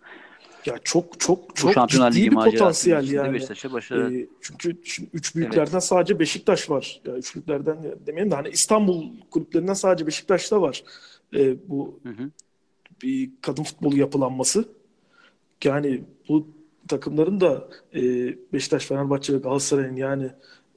Ya 0.66 0.76
çok 0.84 1.20
çok 1.20 1.56
çok 1.56 1.90
ciddi 1.90 2.32
bir 2.32 2.36
potansiyel 2.36 3.12
yani. 3.12 3.34
Beşiktaş'a 3.34 3.74
başarı. 3.74 4.14
Ee, 4.14 4.28
çünkü 4.42 4.78
şimdi 4.84 5.10
üç 5.14 5.36
büyüklerden 5.36 5.72
evet. 5.72 5.84
sadece 5.84 6.20
Beşiktaş 6.20 6.70
var. 6.70 7.02
Ya 7.06 7.16
üçlüklerden 7.16 7.78
demeyelim 8.08 8.32
de 8.32 8.36
hani 8.36 8.50
İstanbul 8.50 9.04
kulüplerinden 9.32 9.74
sadece 9.74 10.08
Beşiktaş'ta 10.08 10.62
var. 10.62 10.84
Ee, 11.36 11.70
bu 11.70 12.00
hı 12.04 12.10
hı 12.10 12.30
bir 13.04 13.32
kadın 13.42 13.64
futbolu 13.64 13.98
yapılanması. 13.98 14.66
Yani 15.64 16.04
bu 16.30 16.48
takımların 16.88 17.42
da 17.42 17.70
e, 17.96 18.02
Beşiktaş, 18.54 18.86
Fenerbahçe 18.86 19.34
ve 19.34 19.38
Galatasaray'ın 19.38 19.96
yani 19.96 20.30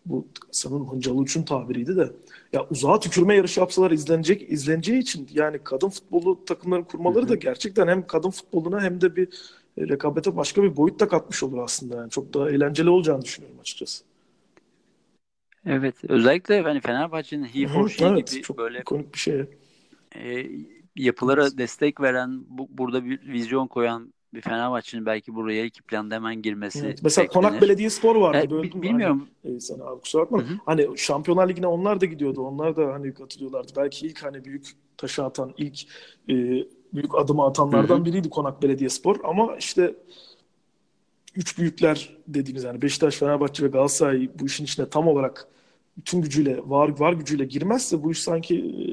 bu 0.06 0.26
sanırım 0.50 0.92
Hıncalı 0.92 1.16
Uç'un 1.16 1.42
tabiriydi 1.42 1.96
de 1.96 2.12
ya 2.52 2.66
uzağa 2.70 3.00
tükürme 3.00 3.36
yarışı 3.36 3.60
yapsalar 3.60 3.90
izlenecek 3.90 4.52
izleneceği 4.52 4.98
için 4.98 5.28
yani 5.34 5.58
kadın 5.64 5.88
futbolu 5.88 6.44
takımların 6.44 6.82
kurmaları 6.82 7.22
Hı-hı. 7.22 7.28
da 7.28 7.34
gerçekten 7.34 7.88
hem 7.88 8.06
kadın 8.06 8.30
futboluna 8.30 8.82
hem 8.82 9.00
de 9.00 9.16
bir 9.16 9.26
e, 9.26 9.30
rekabete 9.80 10.36
başka 10.36 10.62
bir 10.62 10.76
boyut 10.76 11.00
da 11.00 11.08
katmış 11.08 11.42
olur 11.42 11.58
aslında 11.58 11.96
yani 11.96 12.10
çok 12.10 12.34
daha 12.34 12.50
eğlenceli 12.50 12.90
olacağını 12.90 13.22
düşünüyorum 13.22 13.60
açıkçası. 13.60 14.04
Evet 15.66 15.94
özellikle 16.08 16.60
hani 16.60 16.80
Fenerbahçe'nin 16.80 17.44
he 17.44 17.68
she 17.88 18.04
evet, 18.04 18.32
gibi 18.32 18.42
çok 18.42 18.58
böyle 18.58 18.82
komik 18.82 19.14
bir 19.14 19.18
şey. 19.18 19.44
E, 20.16 20.46
yapılara 20.96 21.42
evet. 21.42 21.58
destek 21.58 22.00
veren, 22.00 22.44
bu, 22.48 22.68
burada 22.70 23.04
bir 23.04 23.32
vizyon 23.32 23.66
koyan 23.66 24.12
bir 24.34 24.40
Fenerbahçe'nin 24.40 25.06
belki 25.06 25.34
buraya 25.34 25.64
iki 25.64 25.82
planda 25.82 26.14
hemen 26.14 26.42
girmesi. 26.42 26.86
Evet. 26.86 27.00
Mesela 27.02 27.28
beklenir. 27.28 27.46
Konak 27.46 27.62
Belediyespor 27.62 28.16
vardı. 28.16 28.46
E, 28.46 28.50
böyle 28.50 28.82
bilmiyorum. 28.82 29.28
Hani, 29.42 29.56
e, 29.56 29.60
sana 29.60 29.84
abi 29.84 30.00
kusura 30.00 30.22
bakma. 30.22 30.38
Hı-hı. 30.38 30.58
Hani 30.66 30.98
Şampiyonlar 30.98 31.48
Ligi'ne 31.48 31.66
onlar 31.66 32.00
da 32.00 32.06
gidiyordu. 32.06 32.42
Onlar 32.42 32.76
da 32.76 32.92
hani 32.92 33.14
katılıyorlardı. 33.14 33.72
Belki 33.76 34.06
ilk 34.06 34.24
hani 34.24 34.44
büyük 34.44 34.66
taşı 34.96 35.24
atan, 35.24 35.54
ilk 35.56 35.80
e, 36.30 36.34
büyük 36.94 37.14
adımı 37.14 37.44
atanlardan 37.44 37.96
Hı-hı. 37.96 38.04
biriydi 38.04 38.30
Konak 38.30 38.62
Belediyespor. 38.62 39.16
Ama 39.24 39.56
işte 39.56 39.94
üç 41.34 41.58
büyükler 41.58 42.16
dediğimiz 42.28 42.64
yani 42.64 42.82
Beşiktaş, 42.82 43.16
Fenerbahçe 43.16 43.64
ve 43.64 43.68
Galatasaray 43.68 44.28
bu 44.40 44.46
işin 44.46 44.64
içine 44.64 44.88
tam 44.88 45.08
olarak 45.08 45.48
tüm 46.04 46.22
gücüyle, 46.22 46.58
var 46.64 47.00
var 47.00 47.12
gücüyle 47.12 47.44
girmezse 47.44 48.02
bu 48.02 48.12
iş 48.12 48.22
sanki 48.22 48.56
e, 48.58 48.84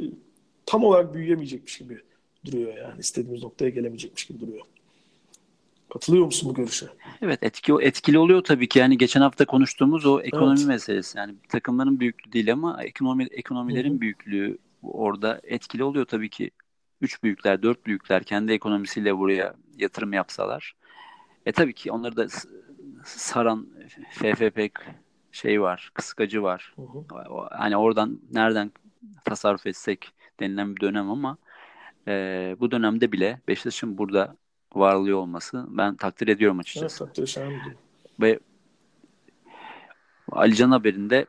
tam 0.66 0.84
olarak 0.84 1.14
büyüyemeyecekmiş 1.14 1.78
gibi 1.78 2.00
duruyor 2.46 2.78
yani. 2.78 3.00
istediğimiz 3.00 3.44
noktaya 3.44 3.70
gelemeyecekmiş 3.70 4.26
gibi 4.26 4.40
duruyor. 4.40 4.62
Katılıyor 5.94 6.26
musun 6.26 6.50
bu 6.50 6.54
görüşe? 6.54 6.86
Evet 7.22 7.44
etki, 7.44 7.74
etkili 7.82 8.20
oluyor 8.20 8.44
tabii 8.44 8.68
ki. 8.68 8.80
Yani 8.80 8.98
geçen 8.98 9.22
hafta 9.22 9.46
konuştuğumuz 9.46 10.06
o 10.06 10.22
ekonomi 10.22 10.60
evet. 10.60 10.68
meselesi. 10.68 11.18
Yani 11.18 11.36
takımların 11.50 12.00
büyüklüğü 12.00 12.32
değil 12.32 12.54
ama 12.54 12.84
ekonomi 12.84 13.28
ekonomilerin 13.32 13.92
Hı-hı. 13.92 14.02
büyüklüğü 14.02 14.58
orada 14.84 15.42
etkili 15.44 15.84
oluyor 15.84 16.06
tabii 16.06 16.30
ki. 16.30 16.52
Üç 17.06 17.24
büyükler, 17.24 17.64
dört 17.64 17.86
büyükler 17.86 18.24
kendi 18.24 18.52
ekonomisiyle 18.52 19.18
buraya 19.18 19.56
yatırım 19.78 20.14
yapsalar. 20.14 20.76
E 21.46 21.52
tabii 21.52 21.74
ki 21.74 21.92
onları 21.92 22.18
da 22.18 22.28
saran 23.04 23.68
FFP 24.12 24.72
şey 25.32 25.62
var, 25.62 25.92
kıskacı 25.94 26.44
var. 26.44 26.74
Hı 26.76 26.82
hı. 26.82 27.06
Hani 27.52 27.78
oradan 27.78 28.20
nereden 28.32 28.72
tasarruf 29.26 29.68
etsek 29.68 30.12
denilen 30.40 30.76
bir 30.76 30.82
dönem 30.82 31.10
ama 31.10 31.38
e, 32.08 32.56
bu 32.60 32.72
dönemde 32.72 33.12
bile 33.12 33.40
Beşiktaş'ın 33.48 33.98
burada 33.98 34.36
varlığı 34.74 35.18
olması 35.18 35.66
ben 35.70 35.96
takdir 35.96 36.28
ediyorum 36.28 36.60
açıkçası. 36.60 37.04
Evet, 37.04 37.16
takdir. 37.16 37.38
Ve 38.22 38.40
Alican 40.32 40.72
haberinde 40.72 41.26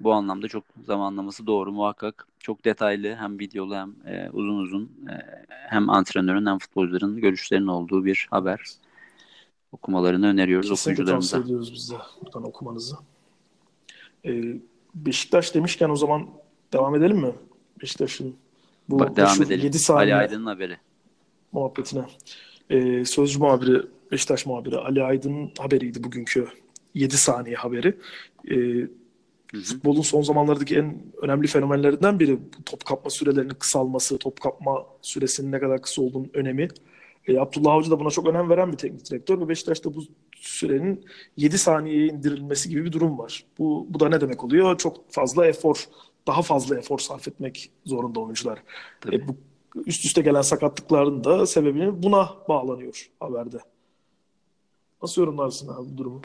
bu 0.00 0.12
anlamda 0.12 0.48
çok 0.48 0.64
zamanlaması 0.86 1.46
doğru 1.46 1.72
muhakkak. 1.72 2.26
Çok 2.38 2.64
detaylı 2.64 3.14
hem 3.14 3.38
videolu 3.38 3.74
hem 3.74 3.94
e, 4.06 4.30
uzun 4.32 4.58
uzun 4.58 4.82
e, 4.84 5.14
hem 5.48 5.90
antrenörün 5.90 6.46
hem 6.46 6.58
futbolcuların 6.58 7.16
görüşlerinin 7.20 7.66
olduğu 7.66 8.04
bir 8.04 8.26
haber. 8.30 8.60
Okumalarını 9.72 10.26
öneriyoruz 10.26 10.68
Kesinlikle 10.70 10.92
okuyucularımıza. 10.92 11.36
tavsiye 11.36 11.44
ediyoruz 11.44 11.72
biz 11.74 11.90
de 11.90 11.94
buradan 12.22 12.44
okumanızı. 12.44 12.96
Ee, 14.24 14.56
Beşiktaş 14.94 15.54
demişken 15.54 15.90
o 15.90 15.96
zaman 15.96 16.28
devam 16.72 16.94
edelim 16.94 17.16
mi? 17.16 17.32
Beşiktaş'ın 17.82 18.36
bu 18.88 18.98
Bak, 18.98 19.16
devam 19.16 19.42
edelim. 19.42 19.64
7 19.64 19.78
saniye 19.78 20.14
Ali 20.14 20.22
Aydın'ın 20.22 20.46
haberi. 20.46 20.76
Muhabbetine. 21.52 22.04
Ee, 22.70 23.04
sözcü 23.04 23.38
muhabiri, 23.38 23.82
Beşiktaş 24.12 24.46
muhabiri 24.46 24.76
Ali 24.76 25.02
Aydın'ın 25.02 25.50
haberiydi 25.58 26.04
bugünkü 26.04 26.48
7 26.94 27.16
saniye 27.16 27.56
haberi. 27.56 27.96
Ee, 28.50 28.88
Futbolun 29.52 30.02
son 30.02 30.22
zamanlardaki 30.22 30.76
en 30.76 31.02
önemli 31.22 31.46
fenomenlerinden 31.46 32.20
biri 32.20 32.38
top 32.66 32.84
kapma 32.84 33.10
sürelerinin 33.10 33.54
kısalması, 33.54 34.18
top 34.18 34.40
kapma 34.40 34.86
süresinin 35.02 35.52
ne 35.52 35.60
kadar 35.60 35.82
kısa 35.82 36.02
olduğunun 36.02 36.30
önemi. 36.34 36.68
E, 37.26 37.38
Abdullah 37.38 37.72
Avcı 37.72 37.90
da 37.90 38.00
buna 38.00 38.10
çok 38.10 38.26
önem 38.26 38.50
veren 38.50 38.72
bir 38.72 38.76
teknik 38.76 39.10
direktör 39.10 39.40
ve 39.40 39.48
Beşiktaş'ta 39.48 39.94
bu 39.94 40.04
sürenin 40.36 41.04
7 41.36 41.58
saniyeye 41.58 42.06
indirilmesi 42.06 42.68
gibi 42.68 42.84
bir 42.84 42.92
durum 42.92 43.18
var. 43.18 43.44
Bu, 43.58 43.86
bu 43.90 44.00
da 44.00 44.08
ne 44.08 44.20
demek 44.20 44.44
oluyor? 44.44 44.78
Çok 44.78 45.12
fazla 45.12 45.46
efor, 45.46 45.84
daha 46.26 46.42
fazla 46.42 46.78
efor 46.78 46.98
sarf 46.98 47.28
etmek 47.28 47.70
zorunda 47.84 48.20
oyuncular. 48.20 48.62
E, 49.12 49.28
bu 49.28 49.36
üst 49.86 50.04
üste 50.04 50.20
gelen 50.20 50.42
sakatlıkların 50.42 51.24
da 51.24 51.46
sebebini 51.46 52.02
buna 52.02 52.30
bağlanıyor 52.48 53.10
haberde. 53.20 53.58
Nasıl 55.02 55.22
yorumlarsın 55.22 55.68
abi 55.68 55.92
bu 55.92 55.98
durumu? 55.98 56.22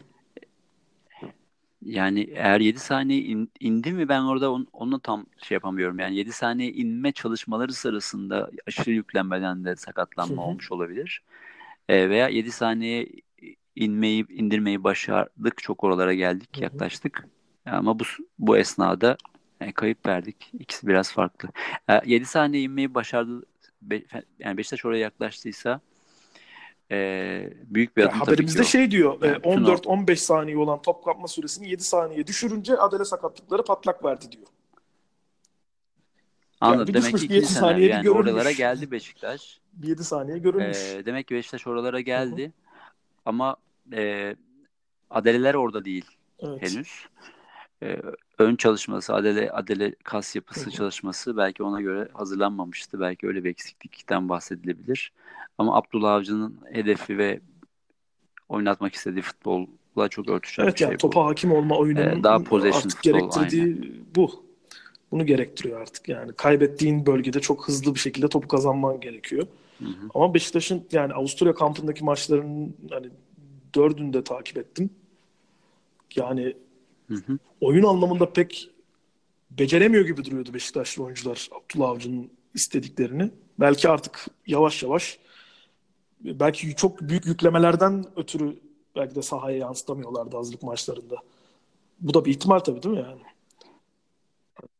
Yani 1.85 2.29
eğer 2.33 2.59
7 2.59 2.79
saniye 2.79 3.21
in, 3.21 3.51
indi 3.59 3.91
mi 3.91 4.09
ben 4.09 4.21
orada 4.21 4.51
on, 4.51 4.67
onu 4.73 4.99
tam 4.99 5.25
şey 5.37 5.55
yapamıyorum. 5.55 5.99
Yani 5.99 6.15
7 6.15 6.31
saniye 6.31 6.71
inme 6.71 7.11
çalışmaları 7.11 7.73
sırasında 7.73 8.51
aşırı 8.67 8.91
yüklenmeden 8.91 9.65
de 9.65 9.75
sakatlanma 9.75 10.45
olmuş 10.45 10.71
olabilir. 10.71 11.23
E, 11.89 12.09
veya 12.09 12.29
7 12.29 12.51
saniye 12.51 13.07
inmeyi 13.75 14.25
indirmeyi 14.29 14.83
başardık. 14.83 15.57
Çok 15.57 15.83
oralara 15.83 16.13
geldik, 16.13 16.49
Hı-hı. 16.55 16.63
yaklaştık. 16.63 17.27
Ama 17.65 17.99
bu 17.99 18.03
bu 18.39 18.57
esnada 18.57 19.17
yani 19.61 19.73
kayıp 19.73 20.05
verdik. 20.05 20.51
İkisi 20.59 20.87
biraz 20.87 21.13
farklı. 21.13 21.49
E, 21.89 22.01
7 22.05 22.25
saniye 22.25 22.63
inmeyi 22.63 22.93
başardı. 22.93 23.43
Be, 23.81 24.01
yani 24.39 24.57
Beşiktaş 24.57 24.85
oraya 24.85 24.99
yaklaştıysa 24.99 25.81
e, 26.91 27.53
büyük 27.65 27.97
bir 27.97 28.03
adım 28.03 28.13
ya, 28.13 28.21
Haberimizde 28.21 28.63
şey 28.63 28.91
diyor 28.91 29.21
yani, 29.21 29.37
14-15 29.37 30.15
saniye 30.15 30.57
olan 30.57 30.81
top 30.81 31.05
kapma 31.05 31.27
süresini 31.27 31.69
7 31.69 31.83
saniye 31.83 32.27
düşürünce 32.27 32.77
Adele 32.77 33.05
sakatlıkları 33.05 33.63
patlak 33.63 34.05
verdi 34.05 34.31
diyor. 34.31 34.47
Anladım. 36.61 36.95
Yani 36.95 37.05
demek 37.05 37.17
ki 37.21 37.33
7 37.33 37.45
saniye 37.45 37.89
yani 37.89 38.03
görülmüş. 38.03 38.31
oralara 38.31 38.51
geldi 38.51 38.91
Beşiktaş. 38.91 39.59
7 39.83 40.03
saniye 40.03 40.37
görülmüş. 40.37 40.77
Ee, 40.77 41.05
demek 41.05 41.27
ki 41.27 41.35
Beşiktaş 41.35 41.67
oralara 41.67 41.99
geldi. 41.99 42.43
Hı-hı. 42.43 42.51
Ama 43.25 43.55
e, 43.93 44.35
Adeleler 45.09 45.53
orada 45.53 45.85
değil 45.85 46.05
evet. 46.39 46.61
henüz. 46.61 47.07
E, 47.83 48.01
ön 48.37 48.55
çalışması, 48.55 49.13
Adele 49.13 49.51
Adele 49.51 49.95
kas 50.03 50.35
yapısı 50.35 50.65
Hı-hı. 50.65 50.71
çalışması 50.71 51.37
belki 51.37 51.63
ona 51.63 51.81
göre 51.81 52.07
hazırlanmamıştı. 52.13 52.99
Belki 52.99 53.27
öyle 53.27 53.43
bir 53.43 53.49
eksiklikten 53.49 54.29
bahsedilebilir. 54.29 55.11
Ama 55.57 55.75
Abdullah 55.77 56.13
Avcı'nın 56.13 56.59
hedefi 56.71 57.17
ve 57.17 57.39
oynatmak 58.49 58.93
istediği 58.93 59.21
futbolla 59.21 60.09
çok 60.09 60.29
örtüşen 60.29 60.63
evet, 60.63 60.73
bir 60.73 60.77
şey 60.77 60.85
yani, 60.87 60.95
bu. 60.95 60.97
topa 60.97 61.25
hakim 61.25 61.51
olma 61.51 61.77
oyununun 61.77 62.19
ee, 62.19 62.23
daha 62.23 62.43
possession 62.43 62.81
artık 62.81 62.91
futbol, 62.91 63.11
gerektirdiği 63.11 63.63
aynen. 63.63 64.05
bu. 64.15 64.51
Bunu 65.11 65.25
gerektiriyor 65.25 65.81
artık 65.81 66.09
yani. 66.09 66.33
Kaybettiğin 66.33 67.05
bölgede 67.05 67.39
çok 67.39 67.67
hızlı 67.67 67.95
bir 67.95 67.99
şekilde 67.99 68.27
topu 68.27 68.47
kazanman 68.47 68.99
gerekiyor. 68.99 69.47
Hı 69.79 69.85
hı. 69.85 70.09
Ama 70.13 70.33
Beşiktaş'ın 70.33 70.87
yani 70.91 71.13
Avusturya 71.13 71.53
kampındaki 71.53 72.03
maçlarının 72.03 72.75
hani 72.89 73.09
dördünü 73.75 74.13
de 74.13 74.23
takip 74.23 74.57
ettim. 74.57 74.89
Yani 76.15 76.55
hı 77.15 77.33
hı. 77.33 77.37
oyun 77.61 77.83
anlamında 77.83 78.33
pek 78.33 78.69
beceremiyor 79.51 80.05
gibi 80.05 80.25
duruyordu 80.25 80.53
Beşiktaşlı 80.53 81.03
oyuncular 81.03 81.49
Abdullah 81.51 81.89
Avcı'nın 81.89 82.31
istediklerini. 82.53 83.31
Belki 83.59 83.89
artık 83.89 84.25
yavaş 84.47 84.83
yavaş 84.83 85.19
belki 86.19 86.75
çok 86.75 87.01
büyük 87.01 87.25
yüklemelerden 87.25 88.05
ötürü 88.15 88.59
belki 88.95 89.15
de 89.15 89.21
sahaya 89.21 89.57
yansıtamıyorlardı 89.57 90.37
hazırlık 90.37 90.63
maçlarında. 90.63 91.15
Bu 91.99 92.13
da 92.13 92.25
bir 92.25 92.31
ihtimal 92.31 92.59
tabii 92.59 92.83
değil 92.83 92.95
mi 92.95 93.01
yani? 93.01 93.21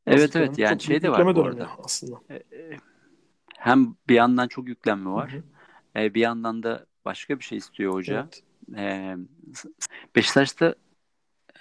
Evet 0.08 0.36
evet 0.36 0.60
yani 0.60 0.82
şey 0.82 1.02
de 1.02 1.12
var 1.12 1.36
bu 1.36 1.44
arada. 1.44 1.70
Aslında. 1.84 2.22
E, 2.30 2.36
e, 2.36 2.78
hem 3.58 3.96
bir 4.10 4.16
yandan 4.16 4.48
çok 4.48 4.68
yüklenme 4.68 5.10
var. 5.10 5.32
Hı 5.32 5.38
hı. 5.38 6.04
E, 6.04 6.14
bir 6.14 6.22
yandan 6.22 6.64
da 6.64 6.86
başka 7.06 7.40
bir 7.40 7.44
şey 7.44 7.58
istiyor 7.58 7.94
hoca. 7.94 8.28
Evet. 8.76 9.26
Beşiktaş'ta 10.16 10.76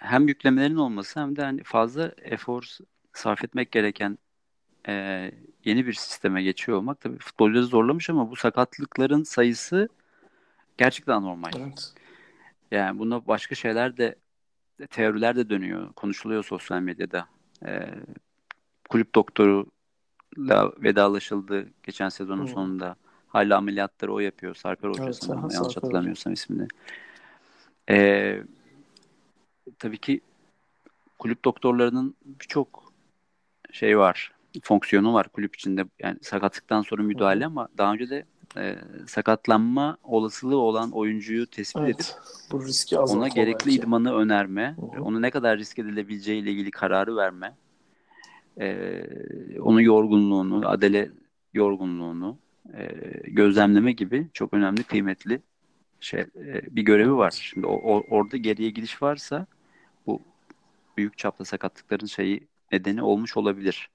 hem 0.00 0.28
yüklemelerin 0.28 0.76
olması 0.76 1.20
hem 1.20 1.36
de 1.36 1.42
hani 1.42 1.62
fazla 1.62 2.12
efor 2.22 2.78
sarf 3.12 3.44
etmek 3.44 3.72
gereken 3.72 4.18
e, 4.88 4.94
yeni 5.64 5.86
bir 5.86 5.92
sisteme 5.92 6.42
geçiyor 6.42 6.78
olmak 6.78 7.00
tabii 7.00 7.18
futbolcuları 7.18 7.64
zorlamış 7.64 8.10
ama 8.10 8.30
bu 8.30 8.36
sakatlıkların 8.36 9.22
sayısı 9.22 9.88
gerçekten 10.78 11.12
anormal. 11.12 11.50
Evet. 11.58 11.94
Yani 12.70 12.98
buna 12.98 13.26
başka 13.26 13.54
şeyler 13.54 13.96
de 13.96 14.14
teoriler 14.90 15.36
de 15.36 15.50
dönüyor, 15.50 15.92
konuşuluyor 15.92 16.44
sosyal 16.44 16.80
medyada. 16.80 17.26
E, 17.66 17.88
kulüp 18.88 19.14
doktoruyla 19.14 20.72
vedalaşıldı 20.82 21.68
geçen 21.82 22.08
sezonun 22.08 22.46
hmm. 22.46 22.52
sonunda. 22.52 22.96
Hala 23.28 23.56
ameliyatları 23.56 24.12
o 24.12 24.18
yapıyor. 24.18 24.54
Sarper 24.54 24.88
Hoca 24.88 25.04
evet, 25.04 25.16
sanırım. 25.16 25.50
Yanlış 25.50 25.76
hatırlamıyorsam 25.76 26.32
ismini. 26.32 26.68
Ee, 27.90 28.42
tabii 29.78 29.98
ki 29.98 30.20
kulüp 31.18 31.44
doktorlarının 31.44 32.14
birçok 32.24 32.92
şey 33.72 33.98
var 33.98 34.32
fonksiyonu 34.62 35.14
var 35.14 35.28
kulüp 35.28 35.56
içinde. 35.56 35.84
Yani 35.98 36.18
sakatlıktan 36.22 36.82
sonra 36.82 37.02
müdahale 37.02 37.46
ama 37.46 37.68
daha 37.78 37.92
önce 37.92 38.10
de 38.10 38.24
e, 38.56 38.76
sakatlanma 39.06 39.96
olasılığı 40.02 40.58
olan 40.58 40.90
oyuncuyu 40.90 41.46
tespit 41.46 41.82
evet, 41.82 41.94
edip 41.94 42.06
bu 42.52 42.66
riski 42.66 42.98
ona 42.98 43.28
gerekli 43.28 43.66
belki. 43.66 43.78
idmanı 43.78 44.14
önerme, 44.14 44.76
Hı-hı. 44.76 45.02
onu 45.02 45.22
ne 45.22 45.30
kadar 45.30 45.58
risk 45.58 45.78
edilebileceği 45.78 46.42
ile 46.42 46.50
ilgili 46.50 46.70
kararı 46.70 47.16
verme, 47.16 47.56
e, 48.60 49.02
onun 49.60 49.80
yorgunluğunu, 49.80 50.68
adele 50.68 51.10
yorgunluğunu 51.54 52.38
e, 52.74 52.88
gözlemleme 53.26 53.92
gibi 53.92 54.26
çok 54.32 54.54
önemli, 54.54 54.82
kıymetli 54.82 55.40
şey 56.00 56.20
e, 56.20 56.76
bir 56.76 56.82
görevi 56.82 57.16
var. 57.16 57.30
Şimdi 57.30 57.66
o, 57.66 57.74
o, 57.74 58.04
orada 58.10 58.36
geriye 58.36 58.70
gidiş 58.70 59.02
varsa 59.02 59.46
büyük 61.00 61.18
çapta 61.18 61.44
sakatlıkların 61.44 62.06
şeyi 62.06 62.48
nedeni 62.72 63.02
olmuş 63.02 63.36
olabilir. 63.36 63.90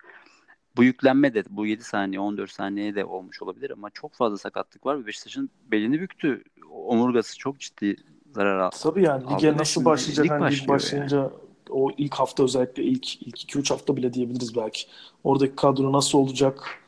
bu 0.77 0.83
yüklenme 0.83 1.33
de 1.33 1.43
bu 1.49 1.65
7 1.65 1.83
saniye 1.83 2.19
14 2.19 2.51
saniye 2.51 2.95
de 2.95 3.05
olmuş 3.05 3.41
olabilir 3.41 3.69
ama 3.71 3.89
çok 3.89 4.13
fazla 4.13 4.37
sakatlık 4.37 4.85
var 4.85 4.99
ve 4.99 5.05
Beşiktaş'ın 5.05 5.49
belini 5.71 6.01
büktü. 6.01 6.43
Omurgası 6.71 7.37
çok 7.37 7.59
ciddi 7.59 7.95
zarar 8.31 8.59
aldı. 8.59 8.75
Tabii 8.81 9.03
yani 9.03 9.23
lige 9.33 9.57
nasıl 9.57 9.85
başlayacak? 9.85 10.25
Lig, 10.25 10.31
hani 10.31 10.55
lig 10.55 10.67
başlayınca 10.67 11.17
yani. 11.17 11.31
o 11.69 11.91
ilk 11.97 12.13
hafta 12.13 12.43
özellikle 12.43 12.83
ilk 12.83 13.21
ilk 13.21 13.55
2-3 13.55 13.69
hafta 13.69 13.97
bile 13.97 14.13
diyebiliriz 14.13 14.55
belki. 14.55 14.81
Oradaki 15.23 15.55
kadro 15.55 15.93
nasıl 15.93 16.17
olacak? 16.17 16.79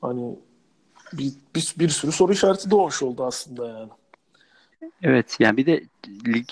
Hani 0.00 0.38
bir, 1.12 1.32
bir, 1.54 1.74
bir 1.78 1.88
sürü 1.88 2.12
soru 2.12 2.32
işareti 2.32 2.70
doğmuş 2.70 3.02
oldu 3.02 3.24
aslında 3.24 3.68
yani. 3.68 3.90
Evet 5.02 5.36
yani 5.40 5.56
bir 5.56 5.66
de 5.66 5.82
lig 6.26 6.48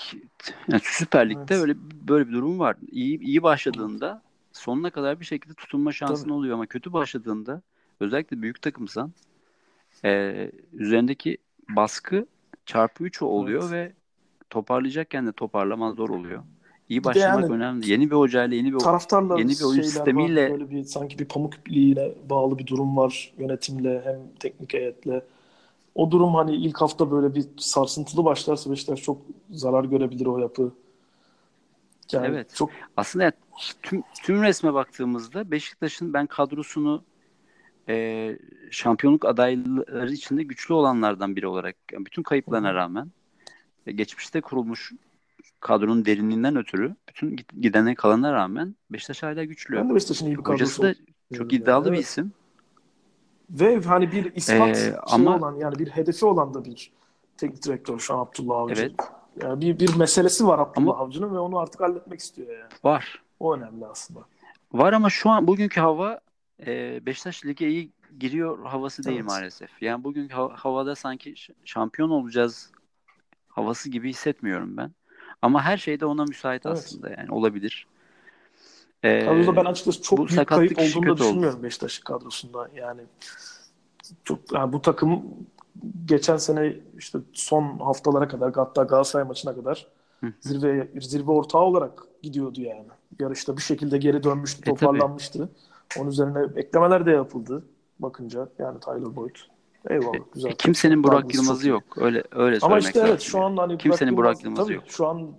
yani 0.67 0.81
Süper 0.83 1.29
Lig'de 1.29 1.55
evet. 1.55 1.61
öyle 1.61 1.75
böyle 2.07 2.27
bir 2.27 2.33
durum 2.33 2.59
var. 2.59 2.75
İyi 2.91 3.19
iyi 3.19 3.43
başladığında 3.43 4.21
sonuna 4.53 4.89
kadar 4.89 5.19
bir 5.19 5.25
şekilde 5.25 5.53
tutunma 5.53 5.91
şansın 5.91 6.23
Tabii. 6.23 6.33
oluyor 6.33 6.53
ama 6.53 6.65
kötü 6.65 6.93
başladığında 6.93 7.61
özellikle 7.99 8.41
büyük 8.41 8.61
takımsan 8.61 9.11
e, 10.05 10.51
üzerindeki 10.73 11.37
baskı 11.69 12.25
çarpı 12.65 13.03
3 13.03 13.21
oluyor 13.21 13.61
evet. 13.61 13.71
ve 13.71 13.93
toparlayacakken 14.49 15.27
de 15.27 15.31
toparlaman 15.31 15.93
zor 15.93 16.09
oluyor. 16.09 16.43
İyi 16.89 17.03
başlamak 17.03 17.43
yani, 17.43 17.53
önemli. 17.53 17.89
Yeni 17.91 18.11
bir 18.11 18.15
hocayla, 18.15 18.57
yeni 18.57 18.73
bir 18.73 18.79
taraftarla 18.79 19.39
yeni 19.39 19.49
bir 19.49 19.63
oyun 19.63 19.81
sistemiyle 19.81 20.43
var. 20.43 20.51
böyle 20.51 20.69
bir 20.69 20.83
sanki 20.83 21.19
bir 21.19 21.25
pamuk 21.25 21.55
ipliğine 21.55 22.11
bağlı 22.29 22.59
bir 22.59 22.67
durum 22.67 22.97
var 22.97 23.33
yönetimle 23.37 24.01
hem 24.05 24.19
teknik 24.39 24.73
heyetle. 24.73 25.21
O 25.97 26.11
durum 26.11 26.35
hani 26.35 26.55
ilk 26.55 26.81
hafta 26.81 27.11
böyle 27.11 27.35
bir 27.35 27.45
sarsıntılı 27.57 28.25
başlarsa 28.25 28.71
Beşiktaş 28.71 29.01
çok 29.01 29.21
zarar 29.49 29.83
görebilir 29.83 30.25
o 30.25 30.39
yapı. 30.39 30.71
Yani 32.11 32.27
evet. 32.27 32.55
Çok 32.55 32.69
aslında 32.97 33.31
tüm 33.83 34.03
tüm 34.23 34.43
resme 34.43 34.73
baktığımızda 34.73 35.51
Beşiktaş'ın 35.51 36.13
ben 36.13 36.27
kadrosunu 36.27 37.03
e, 37.89 38.37
şampiyonluk 38.71 39.25
adayları 39.25 40.13
içinde 40.13 40.43
güçlü 40.43 40.73
olanlardan 40.73 41.35
biri 41.35 41.47
olarak 41.47 41.75
yani 41.91 42.05
bütün 42.05 42.23
kayıplarına 42.23 42.73
rağmen 42.73 43.11
geçmişte 43.95 44.41
kurulmuş 44.41 44.93
kadronun 45.59 46.05
derinliğinden 46.05 46.55
ötürü 46.55 46.95
bütün 47.07 47.35
gidene 47.61 47.95
kalana 47.95 48.33
rağmen 48.33 48.75
Beşiktaş 48.89 49.23
hala 49.23 49.43
güçlü. 49.43 49.75
Ben 49.75 49.89
de 49.89 49.95
Beşiktaş'ın 49.95 50.25
iyi 50.25 50.37
bir 50.37 50.43
kadrosu. 50.43 50.83
Hocası 50.83 50.83
da 50.83 50.95
çok 51.37 51.53
iddialı 51.53 51.87
yani. 51.87 51.95
bir 51.95 52.01
isim. 52.01 52.31
Ve 53.49 53.81
hani 53.81 54.11
bir 54.11 54.35
ispat 54.35 54.77
ee, 54.77 54.97
ama... 54.97 55.37
olan 55.37 55.55
yani 55.55 55.79
bir 55.79 55.87
hedefi 55.87 56.25
olan 56.25 56.53
da 56.53 56.65
bir 56.65 56.91
teknik 57.37 57.65
direktör 57.65 57.99
şu 57.99 58.13
an 58.13 58.19
Abdullah 58.19 58.57
Avcı. 58.57 58.81
Evet. 58.81 58.91
Yani 59.43 59.61
bir, 59.61 59.79
bir 59.79 59.95
meselesi 59.95 60.47
var 60.47 60.59
Abdullah 60.59 60.93
ama... 60.93 60.97
Avcı'nın 60.97 61.35
ve 61.35 61.39
onu 61.39 61.59
artık 61.59 61.81
halletmek 61.81 62.19
istiyor 62.19 62.57
yani. 62.57 62.69
Var. 62.83 63.23
O 63.39 63.55
önemli 63.55 63.85
aslında. 63.85 64.19
Var 64.73 64.93
ama 64.93 65.09
şu 65.09 65.29
an 65.29 65.47
bugünkü 65.47 65.79
hava 65.79 66.19
e, 66.65 67.05
Beşiktaş 67.05 67.45
lige 67.45 67.67
iyi 67.67 67.91
giriyor 68.19 68.65
havası 68.65 69.03
değil 69.03 69.17
evet. 69.17 69.29
maalesef. 69.29 69.81
Yani 69.81 70.03
bugünkü 70.03 70.33
havada 70.33 70.95
sanki 70.95 71.35
şampiyon 71.65 72.09
olacağız 72.09 72.71
havası 73.47 73.89
gibi 73.89 74.09
hissetmiyorum 74.09 74.77
ben. 74.77 74.91
Ama 75.41 75.63
her 75.63 75.77
şey 75.77 75.99
de 75.99 76.05
ona 76.05 76.25
müsait 76.25 76.65
evet. 76.65 76.77
aslında 76.77 77.09
yani 77.09 77.31
olabilir. 77.31 77.87
Ee, 79.03 79.25
Kadroda 79.25 79.55
ben 79.55 79.65
açıkçası 79.65 80.01
çok 80.01 80.29
büyük 80.29 80.47
kayıp 80.47 80.79
olduğunu 80.79 81.07
da 81.07 81.17
düşünmüyorum 81.17 81.63
Beşiktaş'ın 81.63 82.03
kadrosunda. 82.03 82.69
Yani 82.75 83.01
çok 84.23 84.39
yani 84.53 84.73
bu 84.73 84.81
takım 84.81 85.23
geçen 86.05 86.37
sene 86.37 86.75
işte 86.97 87.19
son 87.33 87.77
haftalara 87.77 88.27
kadar 88.27 88.53
hatta 88.53 88.83
Galatasaray 88.83 89.27
maçına 89.27 89.55
kadar 89.55 89.87
zirve 90.39 90.91
zirve 91.01 91.31
ortağı 91.31 91.61
olarak 91.61 92.03
gidiyordu 92.23 92.61
yani. 92.61 92.87
Yarışta 93.19 93.57
bir 93.57 93.61
şekilde 93.61 93.97
geri 93.97 94.23
dönmüştü, 94.23 94.61
e, 94.61 94.73
toparlanmıştı. 94.73 95.39
Tabii. 95.39 96.01
Onun 96.01 96.09
üzerine 96.09 96.39
eklemeler 96.55 97.05
de 97.05 97.11
yapıldı 97.11 97.63
bakınca 97.99 98.49
yani 98.59 98.79
Tyler 98.79 99.15
Boyd. 99.15 99.35
Eyvallah 99.89 100.15
e, 100.15 100.21
güzel. 100.33 100.49
E, 100.49 100.55
kimsenin 100.55 101.03
Burak 101.03 101.35
Yılmaz'ı 101.35 101.69
yok. 101.69 101.83
Öyle 101.97 102.23
öyle 102.31 102.57
Ama 102.61 102.79
işte 102.79 102.99
evet 102.99 103.21
şu 103.21 103.39
an 103.39 103.57
hani 103.57 103.77
kimsenin 103.77 104.17
Burak 104.17 104.43
Yılmaz'ı 104.43 104.73
yok. 104.73 104.83
Şu 104.87 105.07
an 105.07 105.31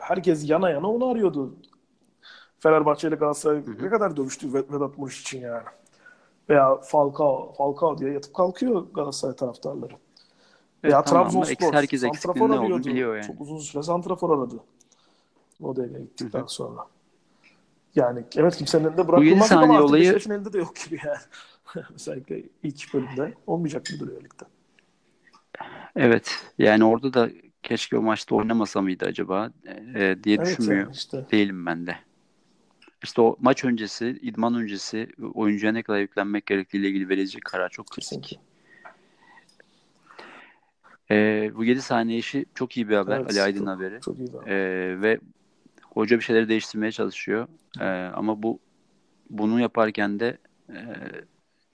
herkes 0.00 0.50
yana 0.50 0.70
yana 0.70 0.90
onu 0.90 1.08
arıyordu. 1.08 1.54
Fenerbahçe 2.62 3.08
ile 3.08 3.14
Galatasaray 3.14 3.62
ne 3.82 3.88
kadar 3.88 4.16
dövüştü 4.16 4.54
Vedat 4.54 4.98
Muriç 4.98 5.20
için 5.20 5.40
yani. 5.40 5.62
Veya 6.48 6.76
Falcao, 6.76 7.52
Falcao 7.52 7.98
diye 7.98 8.12
yatıp 8.12 8.34
kalkıyor 8.34 8.86
Galatasaray 8.94 9.36
taraftarları. 9.36 9.92
Evet, 9.92 10.84
Veya 10.84 11.04
tamam, 11.04 11.24
Trabzonspor 11.24 11.74
herkes 11.74 12.00
santrafor 12.00 12.50
arıyordu. 12.50 12.88
Yani. 12.88 13.22
Çok 13.26 13.40
uzun 13.40 13.58
süre 13.58 13.82
santrafor 13.82 14.38
aradı. 14.38 14.60
O 15.62 15.76
devre 15.76 16.00
gittikten 16.00 16.38
Hı-hı. 16.38 16.48
sonra. 16.48 16.86
Yani 17.94 18.24
evet 18.36 18.56
kimsenin 18.56 18.84
elinde 18.84 19.08
bırakılmaz 19.08 19.52
ama 19.52 19.74
artık 19.74 19.88
olayı... 19.88 20.02
Beşiktaş'ın 20.02 20.30
elinde 20.30 20.52
de 20.52 20.58
yok 20.58 20.76
gibi 20.76 21.00
yani. 21.04 21.86
Özellikle 21.94 22.42
ilk 22.62 22.94
bölümde 22.94 23.34
olmayacak 23.46 23.86
gibi 23.86 24.00
duruyor 24.00 24.20
ligde. 24.24 24.44
Evet. 25.96 26.52
Yani 26.58 26.84
orada 26.84 27.14
da 27.14 27.30
keşke 27.62 27.98
o 27.98 28.02
maçta 28.02 28.34
oynamasa 28.34 28.82
mıydı 28.82 29.04
acaba 29.04 29.50
e, 29.94 30.16
diye 30.24 30.36
evet, 30.36 30.46
düşünmüyor 30.46 30.82
yani 30.82 30.92
işte. 30.92 31.26
değilim 31.30 31.66
ben 31.66 31.86
de. 31.86 31.96
İşte 33.02 33.22
o 33.22 33.36
maç 33.40 33.64
öncesi, 33.64 34.18
idman 34.22 34.54
öncesi 34.54 35.08
oyuncuya 35.34 35.72
ne 35.72 35.82
kadar 35.82 35.98
yüklenmek 35.98 36.46
gerektiğiyle 36.46 36.88
ilgili 36.88 37.08
verilecek 37.08 37.44
karar 37.44 37.68
çok 37.68 37.90
kritik. 37.90 38.40
Ee, 41.10 41.50
bu 41.54 41.64
7 41.64 41.82
saniye 41.82 42.18
işi 42.18 42.46
çok 42.54 42.76
iyi 42.76 42.88
bir 42.88 42.96
haber. 42.96 43.16
Evet, 43.16 43.30
Ali 43.30 43.42
Aydın 43.42 43.58
çok, 43.58 43.68
haberi. 43.68 44.00
Çok 44.00 44.18
iyi 44.18 44.26
bir 44.26 44.38
haber. 44.38 44.50
Ee, 44.50 45.02
ve 45.02 45.18
hoca 45.84 46.18
bir 46.18 46.24
şeyleri 46.24 46.48
değiştirmeye 46.48 46.92
çalışıyor. 46.92 47.48
Ee, 47.80 47.84
ama 48.14 48.42
bu 48.42 48.58
bunu 49.30 49.60
yaparken 49.60 50.20
de 50.20 50.38
e, 50.68 50.78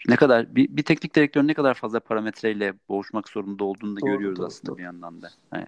ne 0.09 0.17
kadar 0.17 0.55
bir, 0.55 0.77
bir 0.77 0.83
teknik 0.83 1.14
direktör 1.14 1.47
ne 1.47 1.55
kadar 1.55 1.75
fazla 1.75 2.01
parametreyle 2.01 2.75
boğuşmak 2.88 3.29
zorunda 3.29 3.64
olduğunu 3.64 3.97
da 3.97 4.01
doğru, 4.01 4.11
görüyoruz 4.11 4.38
doğru, 4.38 4.47
aslında 4.47 4.67
doğru. 4.67 4.79
bir 4.79 4.83
yandan 4.83 5.23
da. 5.23 5.31
Yani, 5.55 5.67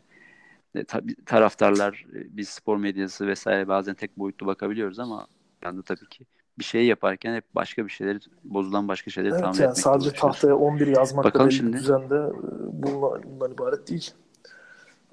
e, 0.74 0.84
taraftarlar, 1.26 2.06
e, 2.14 2.36
biz 2.36 2.48
spor 2.48 2.76
medyası 2.76 3.26
vesaire 3.26 3.68
bazen 3.68 3.94
tek 3.94 4.18
boyutlu 4.18 4.46
bakabiliyoruz 4.46 4.98
ama 4.98 5.26
anda 5.66 5.82
tabii 5.82 6.08
ki 6.08 6.26
bir 6.58 6.64
şey 6.64 6.86
yaparken 6.86 7.34
hep 7.34 7.44
başka 7.54 7.86
bir 7.86 7.90
şeyleri 7.90 8.18
bozulan 8.44 8.88
başka 8.88 9.10
şeyleri 9.10 9.32
evet, 9.32 9.42
tahmin 9.42 9.58
yani 9.58 9.70
etmek 9.70 9.84
sadece 9.84 10.12
tahtaya 10.12 10.56
11 10.56 10.86
yazmak 10.86 11.24
Bakalım 11.24 11.52
şimdi. 11.52 11.76
düzende 11.76 12.14
e, 12.14 12.32
bundan, 12.72 13.22
bundan 13.24 13.52
ibaret 13.52 13.88
değil. 13.88 14.10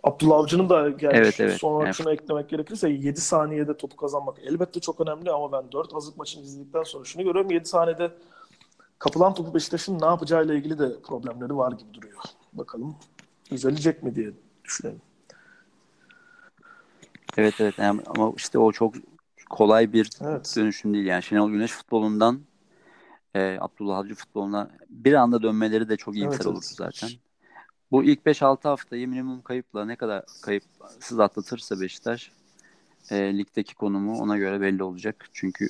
Abdullah 0.03 0.35
Avcı'nın 0.35 0.69
da 0.69 0.79
yani 0.79 0.97
evet, 1.13 1.39
evet. 1.39 1.59
son 1.59 1.73
olarak 1.73 1.95
şunu 1.95 2.13
eklemek 2.13 2.49
gerekirse 2.49 2.89
7 2.89 3.21
saniyede 3.21 3.77
topu 3.77 3.95
kazanmak 3.95 4.39
elbette 4.39 4.79
çok 4.79 5.01
önemli 5.01 5.31
ama 5.31 5.51
ben 5.51 5.71
4 5.71 5.93
hazırlık 5.93 6.17
maçını 6.17 6.43
izledikten 6.43 6.83
sonra 6.83 7.05
şunu 7.05 7.23
görüyorum 7.23 7.51
7 7.51 7.65
saniyede 7.69 8.11
kapılan 8.99 9.33
topu 9.33 9.53
Beşiktaş'ın 9.53 9.99
ne 10.01 10.05
yapacağıyla 10.05 10.53
ilgili 10.53 10.79
de 10.79 11.01
problemleri 11.01 11.57
var 11.57 11.71
gibi 11.71 11.93
duruyor. 11.93 12.17
Bakalım 12.53 12.95
düzelecek 13.51 14.03
mi 14.03 14.15
diye 14.15 14.31
düşünelim. 14.63 15.01
Evet 17.37 17.61
evet 17.61 17.79
ama 17.79 18.33
işte 18.37 18.59
o 18.59 18.71
çok 18.71 18.93
kolay 19.49 19.93
bir 19.93 20.09
evet. 20.21 20.53
dönüşüm 20.57 20.93
değil. 20.93 21.05
Yani 21.05 21.23
Şenol 21.23 21.51
Güneş 21.51 21.71
futbolundan 21.71 22.41
e, 23.35 23.57
Abdullah 23.61 23.97
Avcı 23.97 24.15
futboluna 24.15 24.69
bir 24.89 25.13
anda 25.13 25.41
dönmeleri 25.41 25.89
de 25.89 25.97
çok 25.97 26.15
iyimser 26.15 26.35
evet, 26.35 26.47
olurdu 26.47 26.65
evet. 26.65 26.95
zaten. 26.97 27.09
Bu 27.91 28.03
ilk 28.03 28.19
5-6 28.25 28.63
haftayı 28.63 29.07
minimum 29.07 29.41
kayıpla 29.41 29.85
ne 29.85 29.95
kadar 29.95 30.23
kayıpsız 30.41 31.19
atlatırsa 31.19 31.81
Beşiktaş 31.81 32.31
e, 33.11 33.37
ligdeki 33.37 33.75
konumu 33.75 34.19
ona 34.21 34.37
göre 34.37 34.61
belli 34.61 34.83
olacak. 34.83 35.29
Çünkü 35.33 35.69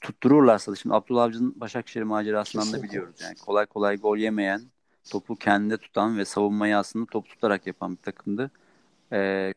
tuttururlarsa 0.00 0.72
da 0.72 0.76
şimdi 0.76 0.94
Abdullah 0.94 1.22
Avcı'nın 1.22 1.60
Başakşehir 1.60 2.04
macerasından 2.04 2.64
Kesinlikle. 2.64 2.88
da 2.88 2.92
biliyoruz. 2.92 3.20
Yani 3.20 3.34
kolay 3.34 3.66
kolay 3.66 3.96
gol 3.96 4.16
yemeyen, 4.16 4.62
topu 5.10 5.36
kendinde 5.36 5.76
tutan 5.76 6.18
ve 6.18 6.24
savunmayı 6.24 6.76
aslında 6.76 7.06
top 7.06 7.28
tutarak 7.28 7.66
yapan 7.66 7.92
bir 7.92 8.02
takımdı. 8.02 8.50
E, 9.12 9.54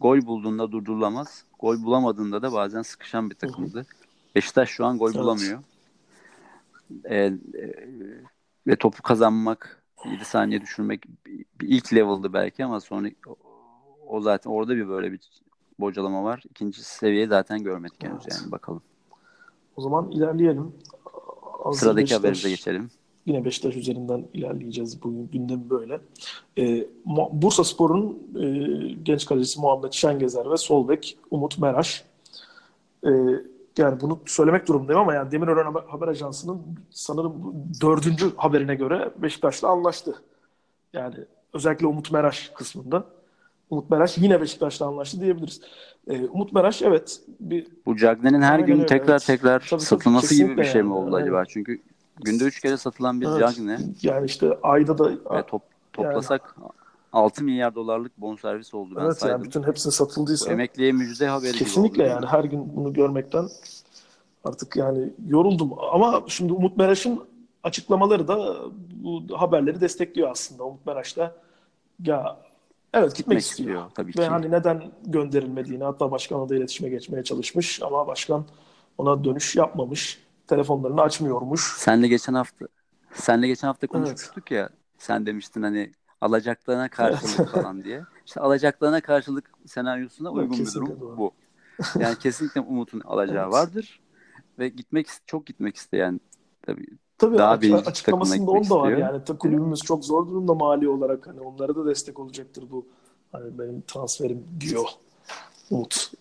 gol 0.00 0.26
bulduğunda 0.26 0.72
durdurulamaz. 0.72 1.44
Gol 1.62 1.82
bulamadığında 1.82 2.42
da 2.42 2.52
bazen 2.52 2.82
sıkışan 2.82 3.30
bir 3.30 3.34
takımdı. 3.34 3.86
Beşiktaş 4.34 4.70
şu 4.70 4.84
an 4.84 4.98
gol 4.98 5.10
evet. 5.10 5.22
bulamıyor. 5.22 5.62
E, 7.04 7.16
e, 7.16 7.34
ve 8.66 8.76
topu 8.76 9.02
kazanmak, 9.02 9.82
7 10.04 10.24
saniye 10.24 10.60
düşürmek 10.60 11.04
ilk 11.62 11.94
level'dı 11.94 12.32
belki 12.32 12.64
ama 12.64 12.80
sonra 12.80 13.08
o 14.06 14.20
zaten 14.20 14.50
orada 14.50 14.76
bir 14.76 14.88
böyle 14.88 15.12
bir 15.12 15.20
bocalama 15.78 16.24
var. 16.24 16.42
İkinci 16.50 16.84
seviye 16.84 17.26
zaten 17.26 17.62
görmedik 17.62 18.04
evet. 18.04 18.12
henüz 18.12 18.40
yani 18.40 18.52
bakalım. 18.52 18.82
O 19.76 19.82
zaman 19.82 20.10
ilerleyelim. 20.10 20.72
Hazır 21.64 21.80
Sıradaki 21.80 22.04
Beşiktaş, 22.04 22.18
haberimize 22.18 22.50
geçelim. 22.50 22.90
Yine 23.26 23.44
Beşiktaş 23.44 23.76
üzerinden 23.76 24.24
ilerleyeceğiz 24.32 25.02
bugün 25.02 25.28
gündem 25.32 25.70
böyle. 25.70 26.00
Ee, 26.58 26.86
Bursa 27.32 27.64
Spor'un 27.64 28.18
e, 28.40 28.46
genç 29.02 29.26
kalecisi 29.26 29.60
Muhammed 29.60 29.92
Şengezer 29.92 30.50
ve 30.50 30.56
Solbek 30.56 31.18
Umut 31.30 31.58
Meraş. 31.58 32.04
Ee, 33.06 33.10
yani 33.78 34.00
bunu 34.00 34.20
söylemek 34.26 34.68
durumundayım 34.68 35.00
ama 35.00 35.14
yani 35.14 35.32
Demirören 35.32 35.74
Haber 35.88 36.08
Ajansı'nın 36.08 36.62
sanırım 36.90 37.54
dördüncü 37.80 38.36
haberine 38.36 38.74
göre 38.74 39.10
Beşiktaş'la 39.16 39.68
anlaştı. 39.68 40.14
Yani 40.92 41.14
özellikle 41.52 41.86
Umut 41.86 42.12
Meraş 42.12 42.48
kısmında. 42.54 43.04
Umut 43.70 43.90
Meraş 43.90 44.18
yine 44.18 44.40
Beşiktaş'la 44.40 44.86
anlaştı 44.86 45.20
diyebiliriz. 45.20 45.60
Ee, 46.08 46.26
Umut 46.26 46.52
Meraş 46.52 46.82
evet 46.82 47.20
bir 47.40 47.66
bu 47.86 47.96
Cagney'in 47.96 48.42
her 48.42 48.58
gün 48.58 48.74
öyle, 48.74 48.86
tekrar 48.86 49.12
evet. 49.12 49.26
tekrar 49.26 49.66
tabii, 49.70 49.80
satılması 49.80 50.28
tabii, 50.28 50.36
gibi 50.36 50.56
bir 50.56 50.64
şey 50.64 50.82
mi 50.82 50.92
oldu 50.92 51.10
yani. 51.10 51.22
acaba? 51.22 51.44
Çünkü 51.44 51.80
günde 52.20 52.44
üç 52.44 52.60
kere 52.60 52.76
satılan 52.76 53.20
bir 53.20 53.26
evet. 53.26 53.40
Cagney. 53.40 53.76
Yani 54.02 54.26
işte 54.26 54.58
ayda 54.62 54.98
da 54.98 55.10
ve 55.10 55.46
top, 55.46 55.62
toplasak 55.92 56.54
yani, 56.58 56.70
6 57.12 57.44
milyar 57.44 57.74
dolarlık 57.74 58.20
bonservis 58.20 58.74
oldu 58.74 58.94
ben 58.96 59.04
evet, 59.04 59.18
saydım. 59.18 59.36
yani 59.36 59.44
bütün 59.44 59.62
hepsini 59.62 59.92
satıldıysa. 59.92 60.46
Bu 60.46 60.52
emekliye 60.52 60.92
müjde 60.92 61.28
haberi 61.28 61.52
Kesinlikle 61.52 62.02
yani 62.02 62.26
her 62.26 62.44
gün 62.44 62.76
bunu 62.76 62.92
görmekten 62.92 63.48
artık 64.44 64.76
yani 64.76 65.12
yoruldum. 65.28 65.72
Ama 65.92 66.22
şimdi 66.26 66.52
Umut 66.52 66.76
Meraş'ın 66.76 67.20
açıklamaları 67.62 68.28
da 68.28 68.56
bu 69.02 69.22
haberleri 69.40 69.80
destekliyor 69.80 70.30
aslında. 70.30 70.64
Umut 70.64 70.86
Meraş 70.86 71.16
da 71.16 71.34
ya 72.04 72.36
evet 72.94 73.16
gitmek, 73.16 73.16
gitmek 73.16 73.38
istiyor. 73.38 73.68
istiyor 73.68 73.90
tabii 73.94 74.08
Ve 74.08 74.12
ki. 74.12 74.28
hani 74.28 74.50
neden 74.50 74.82
gönderilmediğini 75.06 75.84
hatta 75.84 76.10
başkanla 76.10 76.48
da 76.48 76.56
iletişime 76.56 76.88
geçmeye 76.88 77.24
çalışmış 77.24 77.82
ama 77.82 78.06
başkan 78.06 78.44
ona 78.98 79.24
dönüş 79.24 79.56
yapmamış. 79.56 80.22
Telefonlarını 80.52 81.02
açmıyormuş. 81.02 81.74
Senle 81.76 82.08
geçen 82.08 82.34
hafta 82.34 82.66
senle 83.12 83.46
geçen 83.46 83.68
hafta 83.68 83.86
konuşmuştuk 83.86 84.52
evet. 84.52 84.60
ya. 84.60 84.70
Sen 84.98 85.26
demiştin 85.26 85.62
hani 85.62 85.92
alacaklarına 86.20 86.88
karşılık 86.88 87.40
evet. 87.40 87.48
falan 87.48 87.84
diye. 87.84 88.04
İşte 88.26 88.40
alacaklarına 88.40 89.00
karşılık 89.00 89.50
senaryosuna 89.66 90.30
uygun 90.30 90.58
bir 90.58 90.74
durum 90.74 91.00
doğru. 91.00 91.16
bu. 91.16 91.32
Yani 91.98 92.18
kesinlikle 92.18 92.60
Umut'un 92.60 93.00
alacağı 93.00 93.44
evet. 93.44 93.52
vardır 93.52 94.00
ve 94.58 94.68
gitmek 94.68 95.06
çok 95.26 95.46
gitmek 95.46 95.76
isteyen 95.76 96.20
tabii 96.62 96.86
Tabii 97.18 97.38
daha 97.38 97.50
aç, 97.50 97.64
açıklamasında 97.86 98.50
on 98.50 98.70
da 98.70 98.76
var 98.76 98.90
yani. 98.90 99.24
Kulübümüz 99.38 99.80
çok 99.80 100.04
zor 100.04 100.28
durumda 100.28 100.54
mali 100.54 100.88
olarak 100.88 101.26
hani 101.26 101.40
onlara 101.40 101.74
da 101.74 101.86
destek 101.86 102.18
olacaktır 102.18 102.64
bu. 102.70 102.86
Hani 103.32 103.58
benim 103.58 103.82
transferim 103.82 104.44
diyor 104.60 104.84
Umut. 105.70 106.12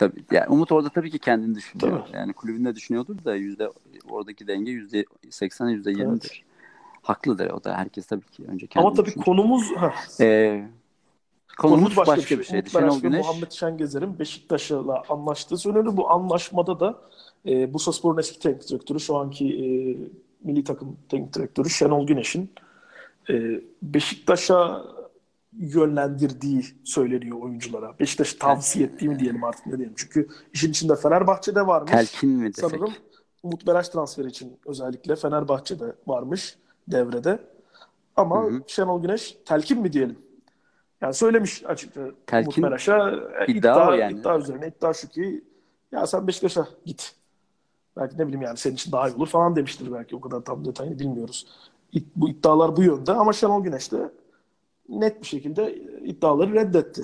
Tabii 0.00 0.24
yani 0.30 0.48
Umut 0.48 0.72
orada 0.72 0.88
tabii 0.88 1.10
ki 1.10 1.18
kendini 1.18 1.54
düşünüyor. 1.54 2.02
Tabii. 2.06 2.16
Yani 2.16 2.32
kulübünde 2.32 2.74
düşünüyordur 2.74 3.24
da 3.24 3.34
yüzde 3.34 3.70
oradaki 4.10 4.46
denge 4.46 4.70
yüzde 4.70 5.04
seksen 5.30 5.68
yüzde 5.68 5.90
yirmidir. 5.90 6.44
Haklıdır 7.02 7.50
o 7.50 7.64
da 7.64 7.76
herkes 7.76 8.06
tabii 8.06 8.26
ki 8.26 8.44
önce 8.48 8.66
kendini 8.66 8.86
Ama 8.86 8.96
tabii 8.96 9.06
düşünecek. 9.06 9.24
konumuz 9.24 9.76
ha. 9.76 9.94
Ee, 10.20 10.68
konumuz, 11.58 11.96
başka, 11.96 12.16
başka 12.16 12.38
bir, 12.38 12.44
şey. 12.44 12.52
şeydi. 12.52 12.70
Şenol 12.70 13.00
Güneş 13.00 13.26
Muhammed 13.26 13.50
Şengezer'in 13.50 14.18
Beşiktaş'la 14.18 15.02
anlaştığı 15.08 15.58
söyleniyor. 15.58 15.96
Bu 15.96 16.10
anlaşmada 16.10 16.80
da 16.80 16.98
e, 17.46 17.74
Bursaspor'un 17.74 18.18
eski 18.18 18.38
teknik 18.38 18.68
direktörü 18.68 19.00
şu 19.00 19.16
anki 19.16 19.46
e, 19.46 19.66
milli 20.44 20.64
takım 20.64 20.96
teknik 21.08 21.34
direktörü 21.34 21.70
Şenol 21.70 22.06
Güneş'in 22.06 22.50
e, 23.30 23.60
Beşiktaş'a 23.82 24.84
yönlendirdiği 25.52 26.64
söyleniyor 26.84 27.38
oyunculara. 27.40 27.98
Beşiktaş'ı 27.98 28.38
tavsiye 28.38 28.86
ettiği 28.86 29.08
mi 29.08 29.18
diyelim 29.18 29.44
artık 29.44 29.66
ne 29.66 29.78
diyelim. 29.78 29.94
Çünkü 29.96 30.28
işin 30.52 30.70
içinde 30.70 30.96
Fenerbahçe'de 30.96 31.66
varmış. 31.66 31.90
Telkin 31.90 32.30
mi 32.30 32.48
desek? 32.48 32.70
Sanırım 32.70 32.92
Umut 33.42 33.66
Beraş 33.66 33.88
transferi 33.88 34.26
için 34.26 34.58
özellikle 34.66 35.16
Fenerbahçe'de 35.16 35.96
varmış 36.06 36.58
devrede. 36.88 37.38
Ama 38.16 38.42
hı 38.42 38.46
hı. 38.46 38.62
Şenol 38.66 39.02
Güneş 39.02 39.38
telkin 39.44 39.80
mi 39.80 39.92
diyelim? 39.92 40.18
Yani 41.00 41.14
söylemiş 41.14 41.64
açıkça 41.66 42.00
telkin, 42.26 42.50
Umut 42.50 42.70
Beraş'a 42.70 43.10
iddia, 43.10 43.46
iddia, 43.48 43.96
yani. 43.96 44.20
iddia 44.20 44.38
üzerine 44.38 44.68
iddia 44.68 44.92
şu 44.92 45.08
ki 45.08 45.44
ya 45.92 46.06
sen 46.06 46.26
Beşiktaş'a 46.26 46.68
git. 46.84 47.14
Belki 47.96 48.18
ne 48.18 48.26
bileyim 48.26 48.42
yani 48.42 48.56
senin 48.56 48.74
için 48.74 48.92
daha 48.92 49.08
iyi 49.08 49.14
olur 49.14 49.26
falan 49.26 49.56
demiştir 49.56 49.92
belki. 49.92 50.16
O 50.16 50.20
kadar 50.20 50.40
tam 50.40 50.64
detayını 50.64 50.98
bilmiyoruz. 50.98 51.46
Bu 52.16 52.28
iddialar 52.28 52.76
bu 52.76 52.82
yönde 52.82 53.12
ama 53.12 53.32
Şenol 53.32 53.64
Güneş 53.64 53.92
de 53.92 54.10
net 54.90 55.20
bir 55.20 55.26
şekilde 55.26 55.74
iddiaları 56.04 56.54
reddetti. 56.54 57.02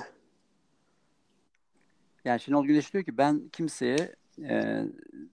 Yani 2.24 2.40
Şenol 2.40 2.66
Güneş 2.66 2.92
diyor 2.92 3.04
ki 3.04 3.18
ben 3.18 3.48
kimseye 3.52 4.14
e, 4.42 4.84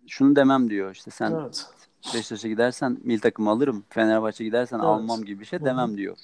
şunu 0.07 0.35
demem 0.35 0.69
diyor 0.69 0.91
işte 0.91 1.11
sen 1.11 1.31
evet. 1.31 1.67
Beşiktaş'a 2.13 2.47
gidersen 2.47 2.97
mil 3.03 3.19
takımı 3.19 3.49
alırım. 3.49 3.85
Fenerbahçe 3.89 4.43
gidersen 4.43 4.77
evet. 4.77 4.87
almam 4.87 5.23
gibi 5.23 5.39
bir 5.39 5.45
şey 5.45 5.59
demem 5.59 5.87
Hı-hı. 5.87 5.97
diyor. 5.97 6.17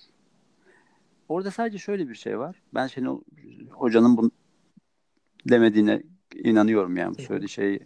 Orada 1.30 1.52
sadece 1.52 1.78
şöyle 1.78 2.10
bir 2.10 2.16
şey 2.16 2.40
var. 2.40 2.62
Ben 2.74 2.88
Şenol 2.88 3.22
Hoca'nın 3.72 4.18
bunu 4.18 4.32
demediğine 5.50 6.04
inanıyorum 6.36 6.98
yani. 6.98 7.18
Bu 7.18 7.22
söylediği 7.22 7.50
şey 7.50 7.80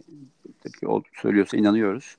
tabii 0.60 0.90
o 0.90 1.02
söylüyorsa 1.12 1.56
inanıyoruz. 1.56 2.16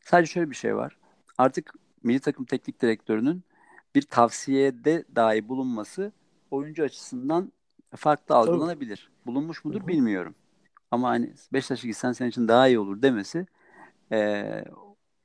Sadece 0.00 0.32
şöyle 0.32 0.50
bir 0.50 0.56
şey 0.56 0.76
var. 0.76 0.96
Artık 1.38 1.74
milli 2.02 2.20
takım 2.20 2.44
teknik 2.44 2.82
direktörünün 2.82 3.42
bir 3.96 4.02
tavsiyede 4.02 5.04
dahi 5.16 5.48
bulunması 5.48 6.12
oyuncu 6.50 6.82
açısından 6.82 7.52
farklı 7.96 8.34
algılanabilir. 8.34 9.10
Bulunmuş 9.26 9.64
mudur 9.64 9.80
Hı-hı. 9.80 9.88
bilmiyorum. 9.88 10.34
Ama 10.90 11.08
hani 11.08 11.32
Beşiktaş'a 11.52 11.86
gitsen 11.88 12.12
senin 12.12 12.30
için 12.30 12.48
daha 12.48 12.68
iyi 12.68 12.78
olur 12.78 13.02
demesi 13.02 13.46
e, 14.12 14.44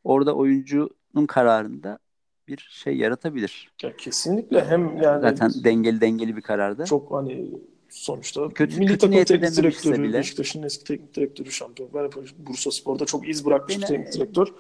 orada 0.04 0.36
oyuncunun 0.36 1.26
kararında 1.28 2.00
bir 2.48 2.70
şey 2.72 2.98
yaratabilir. 2.98 3.72
Ya 3.84 3.96
kesinlikle 3.96 4.66
hem 4.66 5.02
yani 5.02 5.22
zaten 5.22 5.52
dengeli 5.64 6.02
dengeli 6.02 6.36
bir 6.36 6.42
kararda. 6.42 6.86
Çok 6.86 7.12
hani 7.12 7.52
sonuçta 7.90 8.50
kötü, 8.50 8.80
milli 8.80 8.88
kötü 8.88 9.00
takım 9.00 9.24
teknik 9.24 9.58
direktörü, 9.58 10.04
bile. 10.04 10.18
Beşiktaş'ın 10.18 10.64
eski 10.64 10.84
teknik 10.84 11.16
direktörü 11.16 11.52
şampiyon. 11.52 11.90
Bursa 12.38 12.72
Spor'da 12.72 13.06
çok 13.06 13.30
iz 13.30 13.46
bırakmış 13.46 13.78
bir 13.78 13.82
teknik 13.82 14.14
direktör. 14.14 14.54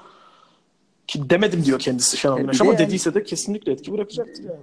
Ki 1.12 1.30
demedim 1.30 1.65
diyor 1.65 1.80
kendisi 1.80 2.17
Şenol 2.17 2.38
Güneş 2.38 2.62
ama 2.62 2.71
yani, 2.71 2.80
dediyse 2.80 3.13
de 3.13 3.24
kesinlikle 3.24 3.71
etki 3.71 3.91
bırakacaktır 3.91 4.43
yani. 4.43 4.60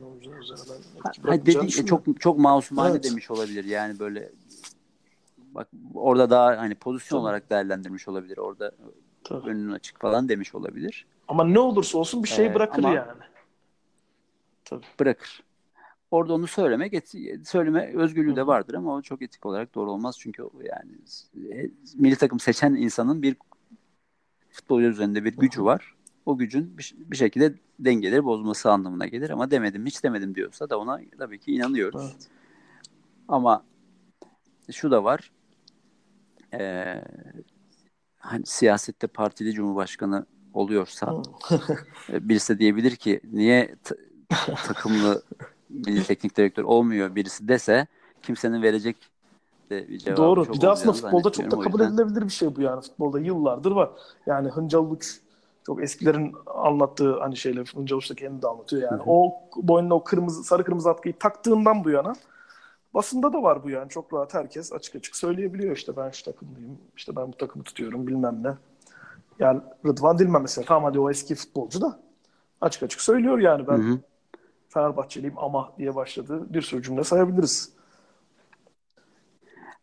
Ha, 1.22 1.46
dedi, 1.46 1.86
çok 1.86 2.20
çok 2.20 2.38
masumane 2.38 2.90
evet. 2.90 3.04
demiş 3.04 3.30
olabilir 3.30 3.64
yani 3.64 3.98
böyle 3.98 4.32
bak 5.38 5.68
orada 5.94 6.30
daha 6.30 6.58
hani 6.58 6.74
pozisyon 6.74 7.18
Tabii. 7.18 7.22
olarak 7.22 7.50
değerlendirmiş 7.50 8.08
olabilir. 8.08 8.38
Orada 8.38 8.72
Tabii. 9.24 9.48
önünün 9.50 9.72
açık 9.72 10.00
falan 10.00 10.28
demiş 10.28 10.54
olabilir. 10.54 11.06
Ama 11.28 11.44
ne 11.44 11.58
olursa 11.58 11.98
olsun 11.98 12.22
bir 12.22 12.28
şey 12.28 12.46
ee, 12.46 12.54
bırakır 12.54 12.82
yani. 12.82 13.12
Tabii. 14.64 14.84
Bırakır. 15.00 15.42
Orada 16.10 16.34
onu 16.34 16.46
söylemek, 16.46 17.08
söyleme 17.44 17.92
özgürlüğü 17.94 18.36
de 18.36 18.46
vardır 18.46 18.74
ama 18.74 18.94
o 18.94 19.02
çok 19.02 19.22
etik 19.22 19.46
olarak 19.46 19.74
doğru 19.74 19.92
olmaz. 19.92 20.16
Çünkü 20.18 20.42
yani 20.62 20.92
e, 21.52 21.70
milli 21.94 22.16
takım 22.16 22.40
seçen 22.40 22.74
insanın 22.74 23.22
bir 23.22 23.36
futbolcu 24.50 24.86
üzerinde 24.86 25.24
bir 25.24 25.36
gücü 25.36 25.64
var. 25.64 25.97
O 26.28 26.36
gücün 26.36 26.78
bir, 26.78 26.94
bir 26.98 27.16
şekilde 27.16 27.54
dengeleri 27.78 28.24
bozması 28.24 28.70
anlamına 28.70 29.06
gelir 29.06 29.30
ama 29.30 29.50
demedim, 29.50 29.86
hiç 29.86 30.04
demedim 30.04 30.34
diyorsa 30.34 30.70
da 30.70 30.78
ona 30.78 31.00
tabii 31.18 31.38
ki 31.38 31.52
inanıyoruz. 31.52 32.02
Evet. 32.04 32.28
Ama 33.28 33.64
şu 34.72 34.90
da 34.90 35.04
var. 35.04 35.32
Ee, 36.54 37.04
hani 38.18 38.46
siyasette 38.46 39.06
partili 39.06 39.52
cumhurbaşkanı 39.52 40.26
oluyorsa 40.54 41.22
e, 42.12 42.28
birisi 42.28 42.54
de 42.54 42.58
diyebilir 42.58 42.96
ki 42.96 43.20
niye 43.32 43.76
takımlı 44.66 45.22
milli 45.68 46.04
teknik 46.04 46.36
direktör 46.36 46.64
olmuyor 46.64 47.14
birisi 47.14 47.48
dese 47.48 47.86
kimsenin 48.22 48.62
verecek 48.62 48.96
de 49.70 49.88
bir 49.88 49.98
cevabı 49.98 50.16
Doğru. 50.16 50.44
Çok 50.44 50.54
bir 50.54 50.60
de 50.60 50.68
aslında 50.68 50.92
futbolda 50.92 51.30
çok 51.30 51.50
da 51.50 51.58
kabul 51.58 51.80
edilebilir 51.80 52.22
bir 52.22 52.32
şey 52.32 52.56
bu 52.56 52.62
yani. 52.62 52.80
Futbolda 52.80 53.20
yıllardır 53.20 53.70
var. 53.70 53.90
Yani 54.26 54.48
Hıncal 54.48 54.90
Uç 54.90 55.20
çok 55.68 55.82
eskilerin 55.82 56.34
anlattığı 56.46 57.20
hani 57.20 57.36
şeyler 57.36 57.66
Hıncal 57.76 57.96
Uç 57.96 58.10
da 58.10 58.14
kendi 58.14 58.42
de 58.42 58.46
anlatıyor 58.46 58.82
yani. 58.82 59.00
Hı-hı. 59.00 59.10
O 59.10 59.34
boynuna 59.56 59.94
o 59.94 60.04
kırmızı 60.04 60.44
sarı 60.44 60.64
kırmızı 60.64 60.90
atkıyı 60.90 61.18
taktığından 61.18 61.84
bu 61.84 61.90
yana 61.90 62.12
basında 62.94 63.32
da 63.32 63.42
var 63.42 63.64
bu 63.64 63.70
yani. 63.70 63.88
Çok 63.88 64.12
rahat 64.12 64.34
herkes 64.34 64.72
açık 64.72 64.96
açık 64.96 65.16
söyleyebiliyor 65.16 65.76
işte 65.76 65.96
ben 65.96 66.10
şu 66.10 66.24
takımlıyım. 66.24 66.78
işte 66.96 67.16
ben 67.16 67.28
bu 67.28 67.36
takımı 67.36 67.64
tutuyorum 67.64 68.06
bilmem 68.06 68.42
ne. 68.42 68.54
Yani 69.38 69.60
Rıdvan 69.86 70.18
Dilmen 70.18 70.42
mesela 70.42 70.64
tamam 70.64 70.84
hadi 70.84 71.00
o 71.00 71.10
eski 71.10 71.34
futbolcu 71.34 71.80
da 71.80 71.98
açık 72.60 72.82
açık 72.82 73.00
söylüyor 73.00 73.38
yani 73.38 73.68
ben 73.68 73.78
Hı-hı. 73.78 73.98
Fenerbahçeliyim 74.68 75.38
ama 75.38 75.72
diye 75.78 75.94
başladı. 75.94 76.46
Bir 76.50 76.62
sürü 76.62 76.82
cümle 76.82 77.04
sayabiliriz. 77.04 77.72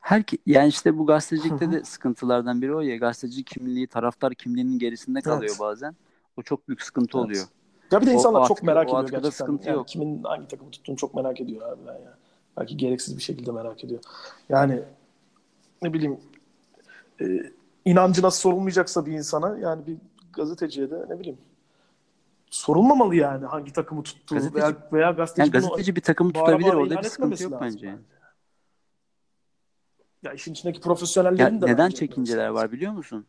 Her 0.06 0.24
yani 0.46 0.68
işte 0.68 0.98
bu 0.98 1.06
gazetecilikte 1.06 1.72
de 1.72 1.84
sıkıntılardan 1.84 2.62
biri 2.62 2.76
o 2.76 2.82
ya 2.82 2.96
gazeteci 2.96 3.44
kimliği, 3.44 3.88
taraftar 3.88 4.34
kimliğinin 4.34 4.80
gerisinde 4.80 5.22
kalıyor 5.22 5.50
evet. 5.50 5.60
bazen. 5.60 5.96
O 6.38 6.42
çok 6.42 6.68
büyük 6.68 6.82
sıkıntı 6.82 7.18
evet. 7.18 7.26
oluyor. 7.26 7.46
Ya 7.92 8.02
bir 8.02 8.06
de 8.06 8.14
insanlar 8.14 8.42
o, 8.42 8.48
çok 8.48 8.58
atkı, 8.58 8.66
merak 8.66 8.90
ediyor 8.90 9.02
gerçekten. 9.02 9.30
Sıkıntı 9.30 9.68
yani 9.68 9.76
yok. 9.76 9.88
Kimin 9.88 10.24
hangi 10.24 10.48
takımı 10.48 10.72
tuttuğunu 10.72 10.96
çok 10.96 11.16
merak 11.16 11.42
ediyor 11.42 11.70
abi 11.70 11.82
ben 11.88 11.94
ya. 11.94 12.18
Belki 12.58 12.78
gereksiz 12.78 13.18
bir 13.18 13.22
şekilde 13.22 13.52
merak 13.52 13.84
ediyor. 13.84 14.02
Yani 14.50 14.82
ne 15.82 15.94
bileyim 15.94 16.18
e, 17.22 17.26
inancı 17.86 18.22
nasıl 18.22 18.40
sorulmayacaksa 18.40 19.06
bir 19.06 19.12
insana 19.12 19.58
yani 19.58 19.88
bir 19.88 19.98
gazeteciye 20.34 20.92
de 20.92 21.06
ne 21.10 21.20
bileyim 21.20 21.38
sorulmamalı 22.50 23.16
yani 23.16 23.46
hangi 23.46 23.74
takımı 23.74 24.04
tuttuğu 24.04 24.36
gazeteci, 24.36 24.64
veya, 24.64 24.76
veya 24.94 25.12
gazeteci, 25.12 25.42
yani 25.42 25.52
gazeteci 25.52 25.96
bir 25.96 26.02
takımı 26.02 26.34
tutabilir 26.34 26.74
orada 26.74 26.98
bir 26.98 27.04
sıkıntı 27.04 27.44
yok 27.44 27.62
bence. 27.62 27.88
bence. 27.88 28.15
Ya 30.26 30.34
işin 30.34 30.52
içindeki 30.52 30.82
profesyonellerin 30.82 31.56
ya, 31.56 31.62
de 31.62 31.66
neden 31.66 31.90
çekinceler 31.90 32.48
var 32.48 32.72
biliyor 32.72 32.92
musun? 32.92 33.26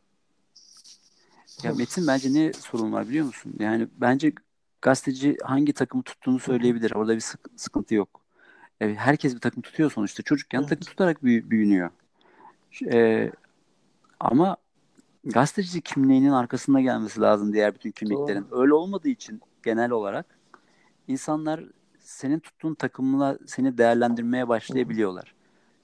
Ya 1.63 1.75
Metin 1.75 2.07
bence 2.07 2.35
ne 2.35 2.53
sorun 2.53 2.93
var 2.93 3.09
biliyor 3.09 3.27
musun? 3.27 3.55
Yani 3.59 3.89
bence 3.97 4.33
gazeteci 4.83 5.37
hangi 5.45 5.73
takımı 5.73 6.03
tuttuğunu 6.03 6.39
söyleyebilir. 6.39 6.93
Orada 6.93 7.15
bir 7.15 7.21
sık- 7.21 7.51
sıkıntı 7.57 7.95
yok. 7.95 8.21
Evet, 8.81 8.97
herkes 8.99 9.35
bir 9.35 9.41
takım 9.41 9.63
tutuyor 9.63 9.93
sonuçta. 9.93 10.23
Çocukken 10.23 10.59
evet. 10.59 10.69
takım 10.69 10.87
tutarak 10.87 11.25
büyü, 11.25 11.51
büyünüyor. 11.51 11.91
E, 12.93 13.31
ama 14.21 14.57
gazeteci 15.25 15.81
kimliğinin 15.81 16.31
arkasında 16.31 16.81
gelmesi 16.81 17.21
lazım 17.21 17.53
diğer 17.53 17.75
bütün 17.75 17.91
kimliklerin. 17.91 18.47
Doğru. 18.51 18.63
Öyle 18.63 18.75
olmadığı 18.75 19.09
için 19.09 19.41
genel 19.65 19.91
olarak 19.91 20.39
insanlar 21.09 21.65
senin 21.99 22.39
tuttuğun 22.39 22.75
takımla 22.75 23.39
seni 23.47 23.79
değerlendirmeye 23.79 24.49
başlayabiliyorlar. 24.49 25.35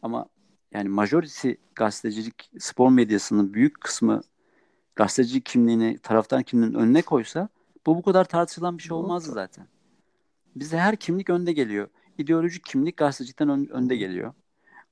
Ama 0.03 0.27
yani 0.75 0.89
majority 0.89 1.51
gazetecilik 1.75 2.51
spor 2.59 2.91
medyasının 2.91 3.55
büyük 3.55 3.81
kısmı 3.81 4.21
gazeteci 4.97 5.41
kimliğini 5.41 5.99
taraftar 5.99 6.43
kimliğinin 6.43 6.79
önüne 6.79 7.03
koysa 7.03 7.49
bu 7.87 7.97
bu 7.97 8.03
kadar 8.03 8.25
tartışılan 8.25 8.79
bir 8.79 8.83
şey 8.83 8.93
olmazdı 8.93 9.33
zaten. 9.33 9.67
Bizde 10.57 10.79
her 10.79 10.97
kimlik 10.97 11.31
önde 11.31 11.53
geliyor. 11.53 11.89
İdeolojik 12.19 12.65
kimlik 12.65 12.97
gazetecilikten 12.97 13.49
ön, 13.49 13.67
önde 13.67 13.97
geliyor. 13.97 14.33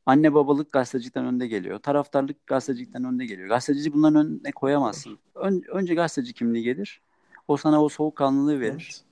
Anne 0.07 0.35
babalık 0.35 0.73
gazetecilikten 0.73 1.25
önde 1.25 1.47
geliyor. 1.47 1.79
Taraftarlık 1.79 2.47
gazetecilikten 2.47 3.05
önde 3.05 3.27
geliyor. 3.27 3.49
Gazeteci 3.49 3.93
bunların 3.93 4.27
önüne 4.27 4.53
koyamazsın. 4.53 5.19
Ön, 5.35 5.63
önce 5.69 5.95
gazeteci 5.95 6.33
kimliği 6.33 6.65
gelir. 6.65 7.01
O 7.49 7.57
sana 7.57 7.83
o 7.85 7.89
soğukkanlılığı 7.89 8.61
verir. 8.61 8.89
Evet. 8.91 9.05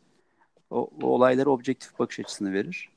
O, 0.71 0.91
o 1.03 1.07
olaylara 1.07 1.51
objektif 1.51 1.99
bakış 1.99 2.21
açısını 2.21 2.53
verir. 2.53 2.91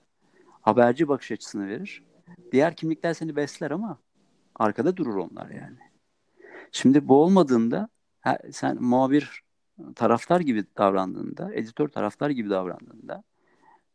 Haberci 0.62 1.08
bakış 1.08 1.32
açısını 1.32 1.68
verir. 1.68 2.04
Diğer 2.52 2.76
kimlikler 2.76 3.14
seni 3.14 3.36
besler 3.36 3.72
ama 3.72 3.98
arkada 4.56 4.98
durur 4.98 5.16
onlar 5.16 5.50
yani. 5.50 5.78
Şimdi 6.72 7.08
bu 7.08 7.24
olmadığında 7.24 7.90
sen 8.52 8.84
muhabir 8.84 9.44
taraftar 9.96 10.40
gibi 10.40 10.66
davrandığında, 10.78 11.54
editör 11.54 11.88
taraftar 11.88 12.30
gibi 12.30 12.50
davrandığında, 12.50 13.24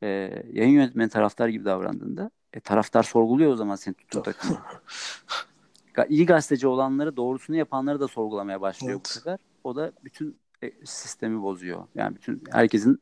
e, 0.02 0.08
yayın 0.52 0.72
yönetmeni 0.72 1.08
taraftar 1.08 1.48
gibi 1.48 1.64
davrandığında 1.64 2.30
e, 2.52 2.60
taraftar 2.60 3.02
sorguluyor 3.02 3.52
o 3.52 3.56
zaman 3.56 3.76
seni 3.76 3.94
tuttuğun 3.94 4.22
takımı. 4.22 4.58
İyi 6.08 6.26
gazeteci 6.26 6.66
olanları, 6.66 7.16
doğrusunu 7.16 7.56
yapanları 7.56 8.00
da 8.00 8.08
sorgulamaya 8.08 8.60
başlıyor 8.60 8.94
evet. 8.94 9.04
bu 9.04 9.08
sefer. 9.08 9.38
O 9.64 9.76
da 9.76 9.92
bütün 10.04 10.38
e, 10.62 10.72
sistemi 10.84 11.42
bozuyor. 11.42 11.84
Yani 11.94 12.16
bütün 12.16 12.42
herkesin 12.50 13.00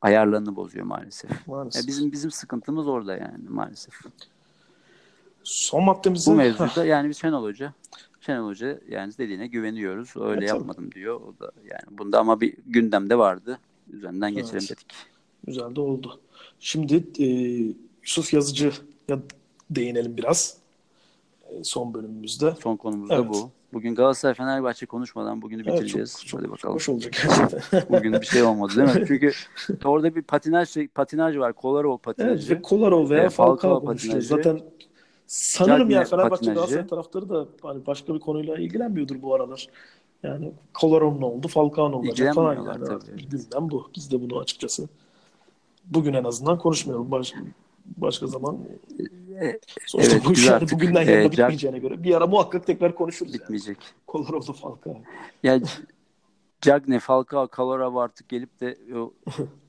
ayarlarını 0.00 0.56
bozuyor 0.56 0.86
maalesef. 0.86 1.46
maalesef. 1.46 1.84
E, 1.84 1.86
bizim 1.86 2.12
bizim 2.12 2.30
sıkıntımız 2.30 2.88
orada 2.88 3.16
yani 3.16 3.48
maalesef. 3.48 3.94
Son 5.44 5.84
maddemizi... 5.84 6.30
Bu 6.30 6.34
mevzuda 6.34 6.84
yani 6.84 7.08
bir 7.08 7.14
Şenol 7.14 7.42
Hoca 7.42 7.74
Şenol 8.20 8.48
Hoca 8.48 8.80
yani 8.88 9.12
dediğine 9.18 9.46
güveniyoruz. 9.46 10.12
Öyle 10.16 10.40
evet, 10.40 10.48
yapmadım 10.48 10.84
tabii. 10.84 10.94
diyor. 10.94 11.20
O 11.20 11.40
da 11.40 11.52
yani 11.64 11.98
bunda 11.98 12.18
ama 12.18 12.40
bir 12.40 12.56
gündemde 12.66 13.18
vardı. 13.18 13.58
Üzerinden 13.92 14.34
geçelim 14.34 14.58
evet. 14.58 14.70
dedik. 14.70 14.92
Güzel 15.46 15.76
de 15.76 15.80
oldu. 15.80 16.20
Şimdi 16.60 17.04
e, 17.18 17.26
Yusuf 18.02 18.34
Yazıcı'ya 18.34 19.18
değinelim 19.70 20.16
biraz. 20.16 20.56
E, 21.50 21.64
son 21.64 21.94
bölümümüzde. 21.94 22.54
Son 22.62 22.76
konumuz 22.76 23.10
evet. 23.10 23.24
da 23.24 23.28
bu. 23.28 23.50
Bugün 23.72 23.94
Galatasaray 23.94 24.34
Fenerbahçe 24.34 24.86
konuşmadan 24.86 25.42
bugünü 25.42 25.66
bitireceğiz. 25.66 26.16
Evet, 26.18 26.28
çok, 26.28 26.40
Hadi 26.40 26.50
bakalım. 26.50 26.74
Hoş 26.74 26.88
olacak 26.88 27.12
gerçekten. 27.22 27.82
Bugün 27.98 28.12
bir 28.12 28.26
şey 28.26 28.42
olmadı 28.42 28.72
değil 28.76 29.00
mi? 29.00 29.04
Çünkü 29.08 29.32
orada 29.84 30.14
bir 30.14 30.22
patinaj 30.22 30.76
patinaj 30.94 31.36
var. 31.36 31.52
Kolarov 31.52 31.98
patinajı. 31.98 32.52
Evet, 32.52 32.62
Kolarov 32.62 33.10
veya 33.10 33.30
Falcao 33.30 33.84
patinajı. 33.84 34.26
Zaten 34.26 34.60
Sanırım 35.30 35.90
ya 35.90 36.04
Fenerbahçe 36.04 36.52
Galatasaray 36.54 36.86
taraftarı 36.86 37.28
da 37.28 37.46
hani 37.62 37.86
başka 37.86 38.14
bir 38.14 38.20
konuyla 38.20 38.58
ilgilenmiyordur 38.58 39.22
bu 39.22 39.34
aralar. 39.34 39.68
Yani 40.22 40.52
Kolarov 40.74 41.20
ne 41.20 41.24
oldu, 41.24 41.48
Falcao 41.48 41.90
ne 41.90 41.96
olacak 41.96 42.34
falan 42.34 42.54
yani. 42.54 42.84
Tabii. 42.84 43.26
Gündem 43.28 43.70
bu. 43.70 43.90
Biz 43.96 44.12
de 44.12 44.20
bunu 44.20 44.38
açıkçası 44.38 44.88
bugün 45.84 46.14
en 46.14 46.24
azından 46.24 46.58
konuşmuyorum. 46.58 47.10
Baş, 47.10 47.34
başka 47.96 48.26
zaman 48.26 48.58
e, 49.40 49.58
sonuçta 49.86 50.12
evet, 50.12 50.24
bu 50.24 50.32
iş 50.32 50.46
yani 50.46 50.70
bugünden 50.70 51.02
yarına 51.02 51.24
e, 51.24 51.30
bitmeyeceğine 51.30 51.78
göre 51.78 52.02
bir 52.02 52.14
ara 52.14 52.26
muhakkak 52.26 52.66
tekrar 52.66 52.94
konuşuruz. 52.94 53.34
Bitmeyecek. 53.34 53.76
Yani. 53.76 54.02
Kolorov'da 54.06 54.52
Falcao. 54.52 54.96
Ya 55.42 55.60
Cagne, 56.60 56.98
Falcao, 56.98 57.48
Kolarov 57.48 57.96
artık 57.96 58.28
gelip 58.28 58.60
de 58.60 58.78
o 58.96 59.12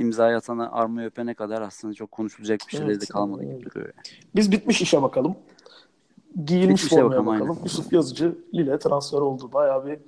imzayı 0.00 0.36
atana 0.36 0.72
armayı 0.72 1.08
öpene 1.08 1.34
kadar 1.34 1.62
aslında 1.62 1.94
çok 1.94 2.10
konuşulacak 2.10 2.60
bir 2.66 2.72
şeyleri 2.72 2.90
evet, 2.90 3.02
de 3.02 3.06
kalmadı 3.06 3.44
gibi 3.44 3.64
duruyor. 3.64 3.92
Biz 4.36 4.52
bitmiş 4.52 4.82
işe 4.82 5.02
bakalım. 5.02 5.36
Giyilmiş 6.44 6.84
bitmiş 6.84 7.00
formaya 7.00 7.26
bakalım. 7.26 7.48
bakalım. 7.48 7.58
Yusuf 7.64 7.92
Yazıcı 7.92 8.38
Lille 8.54 8.78
transfer 8.78 9.18
oldu. 9.18 9.50
Bayağı 9.52 9.86
bir 9.86 9.98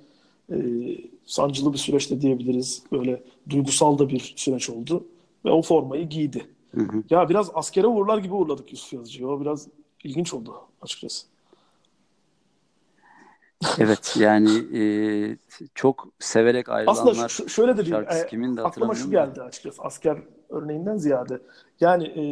e, 0.49 0.97
sancılı 1.25 1.73
bir 1.73 1.77
süreçte 1.77 2.21
diyebiliriz. 2.21 2.83
Böyle 2.91 3.23
duygusal 3.49 3.97
da 3.99 4.09
bir 4.09 4.33
süreç 4.35 4.69
oldu. 4.69 5.05
Ve 5.45 5.51
o 5.51 5.61
formayı 5.61 6.09
giydi. 6.09 6.45
Hı 6.75 6.81
hı. 6.81 7.03
Ya 7.09 7.29
biraz 7.29 7.51
askere 7.53 7.87
uğurlar 7.87 8.17
gibi 8.17 8.33
uğurladık 8.33 8.71
Yusuf 8.71 8.93
Yazıcı'yı. 8.93 9.27
O 9.27 9.41
biraz 9.41 9.67
ilginç 10.03 10.33
oldu 10.33 10.53
açıkçası. 10.81 11.32
Evet 13.79 14.15
yani 14.19 14.77
e, 14.77 14.83
çok 15.75 16.07
severek 16.19 16.69
ayrılanlar. 16.69 17.11
Aslında 17.11 17.49
şöyle 17.49 17.77
de 17.77 17.85
bir 17.85 17.93
e, 17.93 18.27
kimin 18.27 18.57
de 18.57 18.61
aklıma 18.61 18.95
şu 18.95 19.11
geldi 19.11 19.41
açıkçası 19.41 19.81
asker 19.81 20.17
örneğinden 20.49 20.97
ziyade. 20.97 21.41
Yani 21.79 22.03
e, 22.03 22.23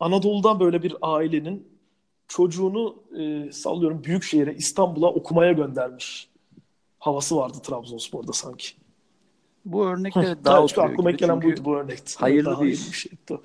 Anadolu'dan 0.00 0.60
böyle 0.60 0.82
bir 0.82 0.96
ailenin 1.02 1.68
çocuğunu 2.28 2.96
e, 3.18 3.52
sallıyorum 3.52 4.04
büyük 4.04 4.22
şehire 4.22 4.54
İstanbul'a 4.54 5.08
okumaya 5.08 5.52
göndermiş 5.52 6.30
havası 6.98 7.36
vardı 7.36 7.58
Trabzonspor'da 7.62 8.32
sanki. 8.32 8.68
Bu 9.64 9.86
örnekleri 9.86 10.44
daha 10.44 10.66
çok 10.66 10.84
aklıma 10.84 11.10
gelen 11.10 11.42
buydu 11.42 11.60
bu 11.64 11.76
örnekti. 11.76 12.18
Hayırlı 12.18 12.50
daha 12.50 12.54
bir, 12.54 12.58
hayırlı 12.58 12.86
bir 12.86 12.96
şeydi. 12.96 13.40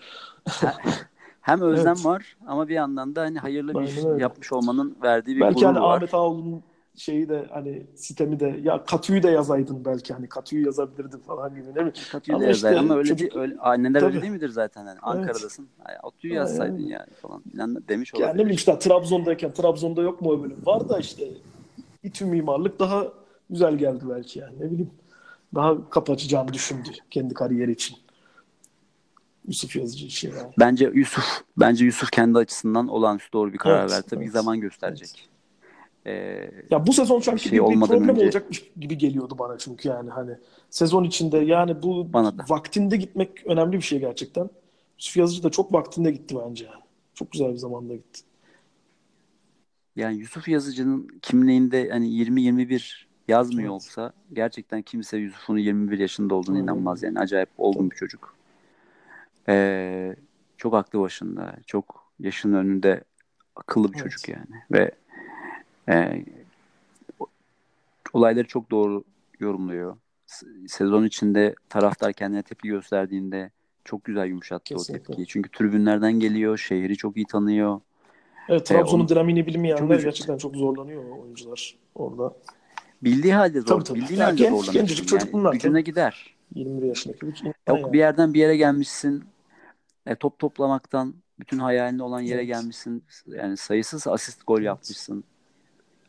hem 1.41 1.61
özlem 1.61 1.93
evet. 1.95 2.05
var 2.05 2.37
ama 2.47 2.67
bir 2.67 2.73
yandan 2.73 3.15
da 3.15 3.21
hani 3.21 3.39
hayırlı 3.39 3.73
bir 3.73 3.87
iş 3.87 4.21
yapmış 4.21 4.53
olmanın 4.53 4.97
verdiği 5.03 5.35
bir 5.35 5.41
Belki 5.41 5.65
hani 5.65 5.79
var. 5.79 5.97
Ahmet 5.97 6.13
Ağoğlu'nun 6.13 6.63
şeyi 6.95 7.29
de 7.29 7.45
hani 7.51 7.85
sitemi 7.95 8.39
de 8.39 8.59
ya 8.63 8.83
Katü'yü 8.85 9.23
de 9.23 9.29
yazaydın 9.29 9.85
belki 9.85 10.13
hani 10.13 10.29
Katü'yü 10.29 10.65
yazabilirdin 10.65 11.17
falan 11.17 11.55
gibi 11.55 11.75
değil 11.75 11.85
mi? 11.85 11.93
Katü'yü 12.11 12.39
de 12.39 12.45
yazaydın 12.45 12.77
işte, 12.77 12.85
ama 12.85 12.97
öyle 12.97 13.09
çocuk... 13.09 13.19
değil, 13.19 13.41
öyle, 13.41 13.57
anneler 13.57 13.99
Tabii. 13.99 14.11
öyle 14.11 14.21
değil 14.21 14.33
midir 14.33 14.49
zaten 14.49 14.85
hani 14.85 14.99
Ankara'dasın. 14.99 15.67
Evet. 15.89 15.99
Katü'yü 16.01 16.33
yazsaydın 16.33 16.77
yani. 16.77 16.91
yani 16.91 17.09
falan 17.21 17.41
filan 17.51 17.83
demiş 17.87 18.13
olabilir. 18.13 18.27
Yani 18.27 18.37
ne 18.37 18.41
bileyim 18.41 18.55
işte 18.55 18.79
Trabzon'dayken 18.79 19.51
Trabzon'da 19.53 20.01
yok 20.01 20.21
mu 20.21 20.29
o 20.29 20.43
bölüm? 20.43 20.57
Var 20.65 20.89
da 20.89 20.99
işte 20.99 21.27
İTÜ 22.03 22.25
mimarlık 22.25 22.79
daha 22.79 23.07
güzel 23.49 23.75
geldi 23.75 24.03
belki 24.09 24.39
yani 24.39 24.59
ne 24.59 24.71
bileyim. 24.71 24.91
Daha 25.55 25.89
kapatacağını 25.89 26.53
düşündü 26.53 26.89
kendi 27.09 27.33
kariyeri 27.33 27.71
için. 27.71 27.97
Yusuf 29.47 29.75
Yazıcı 29.75 30.05
için 30.05 30.33
yani. 30.37 30.53
Bence 30.59 30.91
Yusuf 30.93 31.25
bence 31.57 31.85
Yusuf 31.85 32.11
kendi 32.11 32.37
açısından 32.37 32.87
olağanüstü 32.87 33.33
doğru 33.33 33.53
bir 33.53 33.57
karar 33.57 33.81
evet, 33.81 33.91
verdi. 33.91 34.07
Tabii 34.09 34.23
evet. 34.23 34.33
zaman 34.33 34.59
gösterecek. 34.61 35.09
Evet. 35.19 35.34
Ee, 36.07 36.51
ya 36.71 36.87
bu 36.87 36.93
sezon 36.93 37.19
sanki 37.19 37.43
şey 37.43 37.51
bir, 37.51 37.57
bir 37.57 37.79
problem 37.79 38.09
önce... 38.09 38.23
olacakmış 38.23 38.71
gibi 38.79 38.97
geliyordu 38.97 39.35
bana 39.39 39.57
çünkü 39.57 39.89
yani 39.89 40.09
hani 40.09 40.31
sezon 40.69 41.03
içinde 41.03 41.37
yani 41.37 41.83
bu 41.83 42.13
bana 42.13 42.37
da. 42.37 42.45
vaktinde 42.49 42.97
gitmek 42.97 43.47
önemli 43.47 43.77
bir 43.77 43.81
şey 43.81 43.99
gerçekten. 43.99 44.49
Yusuf 44.99 45.17
Yazıcı 45.17 45.43
da 45.43 45.49
çok 45.49 45.73
vaktinde 45.73 46.11
gitti 46.11 46.35
bence 46.45 46.65
yani. 46.65 46.83
Çok 47.13 47.31
güzel 47.31 47.51
bir 47.51 47.57
zamanda 47.57 47.95
gitti. 47.95 48.21
Yani 49.95 50.17
Yusuf 50.17 50.47
Yazıcı'nın 50.47 51.07
kimliğinde 51.21 51.89
hani 51.89 52.07
20-21 52.07 53.05
yazmıyor 53.27 53.61
evet. 53.61 53.71
olsa 53.71 54.13
gerçekten 54.33 54.81
kimse 54.81 55.17
Yusuf'un 55.17 55.57
21 55.57 55.99
yaşında 55.99 56.35
olduğunu 56.35 56.55
hmm. 56.55 56.63
inanmaz 56.63 57.03
yani. 57.03 57.19
Acayip 57.19 57.49
olgun 57.57 57.91
bir 57.91 57.95
çocuk. 57.95 58.35
Ee, 59.49 60.15
çok 60.57 60.73
aklı 60.73 60.99
başında, 60.99 61.55
çok 61.67 62.11
yaşının 62.19 62.57
önünde 62.57 63.03
akıllı 63.55 63.93
bir 63.93 63.99
evet. 63.99 64.03
çocuk 64.03 64.29
yani. 64.29 64.63
Ve 64.71 64.91
e, 65.89 66.25
olayları 68.13 68.47
çok 68.47 68.71
doğru 68.71 69.03
yorumluyor. 69.39 69.97
Sezon 70.67 71.05
içinde 71.05 71.55
taraftar 71.69 72.13
kendine 72.13 72.43
tepki 72.43 72.67
gösterdiğinde 72.67 73.51
çok 73.83 74.03
güzel 74.03 74.27
yumuşattı 74.27 74.63
Kesinlikle. 74.63 75.03
o 75.03 75.05
tepkiyi. 75.05 75.27
Çünkü 75.27 75.49
tribünlerden 75.51 76.13
geliyor, 76.13 76.57
şehri 76.57 76.97
çok 76.97 77.17
iyi 77.17 77.25
tanıyor. 77.25 77.81
Evet, 78.49 78.65
Trabzon'un 78.65 79.05
ee, 79.05 79.07
dinamiğini 79.07 79.47
bilmeyenler 79.47 79.99
gerçekten 79.99 80.37
çok 80.37 80.55
zorlanıyor 80.55 81.03
oyuncular 81.17 81.75
orada. 81.95 82.33
Bildiği 83.03 83.33
halde 83.33 83.61
zor. 83.61 83.67
Tabii, 83.67 83.83
tabii. 83.83 83.99
Bildiğin 83.99 84.21
halde 84.21 84.35
genç, 84.35 84.49
zorlanıyor. 84.49 84.73
Gencecik 84.73 85.07
çocuk 85.07 85.33
bunlar. 85.33 85.53
Gücüne 85.53 85.81
gider. 85.81 86.35
21 86.55 86.87
yaşındaki 86.87 87.27
bir 87.27 87.45
Yok 87.45 87.55
yani. 87.67 87.93
bir 87.93 87.99
yerden 87.99 88.33
bir 88.33 88.39
yere 88.39 88.57
gelmişsin. 88.57 89.23
E, 90.05 90.15
top 90.15 90.39
toplamaktan 90.39 91.13
bütün 91.39 91.59
hayalinde 91.59 92.03
olan 92.03 92.21
yere 92.21 92.37
evet. 92.37 92.47
gelmişsin. 92.47 93.03
Yani 93.27 93.57
sayısız 93.57 94.07
asist 94.07 94.47
gol 94.47 94.57
evet. 94.57 94.65
yapmışsın. 94.65 95.23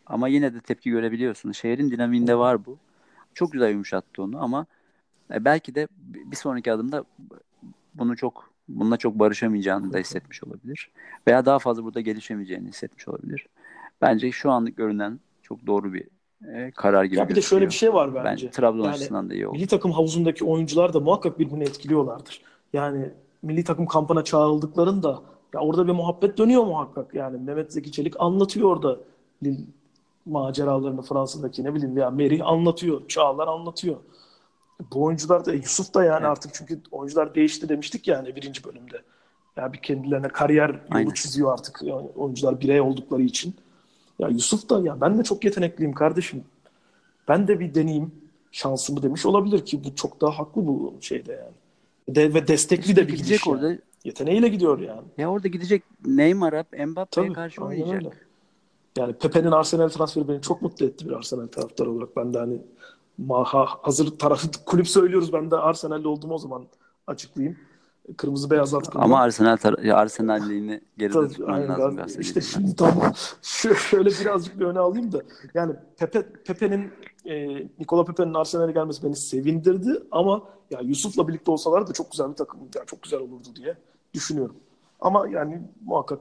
Ama 0.07 0.29
yine 0.29 0.55
de 0.55 0.61
tepki 0.61 0.91
görebiliyorsun. 0.91 1.53
Şehrin 1.53 1.91
dinamiğinde 1.91 2.39
var 2.39 2.67
bu. 2.67 2.79
Çok 3.35 3.53
güzel 3.53 3.71
yumuşattı 3.71 4.23
onu 4.23 4.43
ama 4.43 4.67
e, 5.35 5.45
belki 5.45 5.75
de 5.75 5.89
bir 5.99 6.37
sonraki 6.37 6.73
adımda 6.73 7.05
bunu 7.95 8.17
çok 8.17 8.51
bununla 8.69 8.97
çok 8.97 9.19
barışamayacağını 9.19 9.93
da 9.93 9.99
hissetmiş 9.99 10.45
olabilir. 10.45 10.91
Veya 11.29 11.47
daha 11.47 11.59
fazla 11.59 11.85
burada 11.85 12.01
gelişemeyeceğini 12.01 12.69
hissetmiş 12.69 13.09
olabilir. 13.09 13.47
Bence 14.01 14.33
şu 14.33 14.51
anlık 14.51 14.77
görünen 14.77 15.21
çok 15.43 15.67
doğru 15.67 15.93
bir 15.93 16.09
e, 16.55 16.71
karar 16.71 17.05
gibi. 17.05 17.19
Ya 17.19 17.29
bir 17.29 17.35
de 17.35 17.43
şöyle 17.43 17.67
bir 17.67 17.75
şey 17.75 17.95
var 17.95 18.15
bence. 18.15 18.25
bence 18.25 18.51
Trabzon 18.51 18.85
yani, 18.85 18.95
açısından 18.95 19.31
da 19.31 19.35
iyi 19.35 19.47
oldu. 19.47 19.57
Milli 19.57 19.67
takım 19.67 19.93
havuzundaki 19.93 20.45
oyuncular 20.45 20.95
da 20.95 21.01
muhakkak 21.01 21.39
birbirini 21.39 21.65
etkiliyorlardır. 21.65 22.43
Yani 22.73 23.11
milli 23.43 23.65
takım 23.65 23.87
kampına 23.87 24.25
çağrıldıklarında 24.25 25.23
ya 25.55 25.61
orada 25.61 25.87
bir 25.87 25.93
muhabbet 25.93 26.39
dönüyor 26.39 26.65
muhakkak. 26.65 27.15
Yani 27.15 27.39
Mehmet 27.39 27.73
Zeki 27.73 27.93
Çelik 27.93 28.15
anlatıyor 28.19 28.71
orada 28.71 29.01
maceralarını 30.27 31.03
Fransa'daki 31.03 31.65
ne 31.65 31.75
bileyim 31.75 31.97
ya 31.97 32.11
Merih 32.11 32.47
anlatıyor. 32.47 33.09
Çağlar 33.09 33.49
anlatıyor. 33.49 33.97
Bu 34.93 35.05
oyuncular 35.05 35.45
da 35.45 35.53
Yusuf 35.53 35.95
da 35.95 36.05
yani 36.05 36.21
evet. 36.21 36.27
artık 36.27 36.55
çünkü 36.55 36.81
oyuncular 36.91 37.35
değişti 37.35 37.69
demiştik 37.69 38.09
yani 38.09 38.37
birinci 38.37 38.65
bölümde. 38.65 39.03
Ya 39.57 39.73
bir 39.73 39.79
kendilerine 39.79 40.29
kariyer 40.29 40.69
yolu 40.69 40.81
Aynen. 40.91 41.11
çiziyor 41.11 41.53
artık 41.53 41.81
yani 41.83 42.09
oyuncular 42.17 42.61
birey 42.61 42.81
oldukları 42.81 43.23
için. 43.23 43.55
Ya 44.19 44.29
Yusuf 44.29 44.69
da 44.69 44.81
ya 44.81 45.01
ben 45.01 45.19
de 45.19 45.23
çok 45.23 45.45
yetenekliyim 45.45 45.93
kardeşim. 45.93 46.45
Ben 47.29 47.49
de 47.49 47.61
bir 47.61 47.75
deneyeyim 47.75 48.13
şansımı 48.53 49.03
demiş 49.03 49.27
olabilir 49.27 49.65
ki 49.65 49.85
bu 49.85 49.95
çok 49.95 50.21
daha 50.21 50.39
haklı 50.39 50.67
bu 50.67 50.95
şeyde 51.01 51.33
yani. 51.33 52.17
De, 52.17 52.35
ve 52.35 52.49
destekli 52.49 52.97
de 52.97 53.09
bir 53.09 53.17
gidiş 53.17 53.49
orada. 53.49 53.69
Yani. 53.69 53.81
Yeteneğiyle 54.05 54.49
gidiyor 54.49 54.81
yani. 54.81 55.03
Ya 55.19 55.31
orada 55.31 55.49
gidecek 55.49 55.83
Neymar 56.07 56.65
Mbappe'ye 56.87 57.33
karşı 57.33 57.65
oynayacak. 57.65 57.95
Öyle. 57.95 58.26
Yani 58.97 59.13
Pepe'nin 59.13 59.51
Arsenal 59.51 59.89
transferi 59.89 60.29
beni 60.29 60.43
çok 60.43 60.63
mutlu 60.63 60.87
etti 60.87 61.09
bir 61.09 61.13
Arsenal 61.13 61.47
taraftarı 61.47 61.91
olarak. 61.91 62.17
Ben 62.17 62.35
de 62.35 62.39
hani 62.39 62.63
maha, 63.19 63.67
hazır 63.83 64.19
taraf 64.19 64.45
kulüp 64.67 64.89
söylüyoruz 64.89 65.33
ben 65.33 65.51
de 65.51 65.57
Arsenal'li 65.57 66.09
oldum 66.09 66.31
o 66.31 66.39
zaman 66.39 66.67
açıklayayım. 67.07 67.59
Kırmızı 68.17 68.51
beyaz 68.51 68.75
atkımda. 68.75 69.05
Ama 69.05 69.21
Arsenal 69.21 69.57
tar- 69.57 69.93
Arsenal'liğini 69.93 70.81
geride 70.99 71.13
Tabii, 71.13 71.29
tutman 71.29 71.69
lazım. 71.69 71.97
Ben, 71.97 72.21
işte 72.21 72.41
şimdi 72.41 72.77
tam 72.77 72.93
şöyle 73.91 74.11
birazcık 74.11 74.61
bir 74.61 74.65
öne 74.65 74.79
alayım 74.79 75.13
da 75.13 75.23
yani 75.55 75.75
Pepe 75.99 76.33
Pepe'nin 76.33 76.93
e, 77.25 77.57
Nikola 77.79 78.05
Pepe'nin 78.05 78.35
Arsenal'e 78.35 78.73
gelmesi 78.73 79.03
beni 79.03 79.17
sevindirdi 79.17 80.03
ama 80.11 80.43
ya 80.71 80.81
Yusuf'la 80.81 81.29
birlikte 81.29 81.51
olsalar 81.51 81.87
da 81.87 81.93
çok 81.93 82.11
güzel 82.11 82.31
bir 82.31 82.37
takım 82.37 82.61
yani 82.77 82.87
çok 82.87 83.03
güzel 83.03 83.21
olurdu 83.21 83.49
diye 83.57 83.77
düşünüyorum. 84.15 84.57
Ama 85.01 85.29
yani 85.29 85.63
muhakkak 85.85 86.21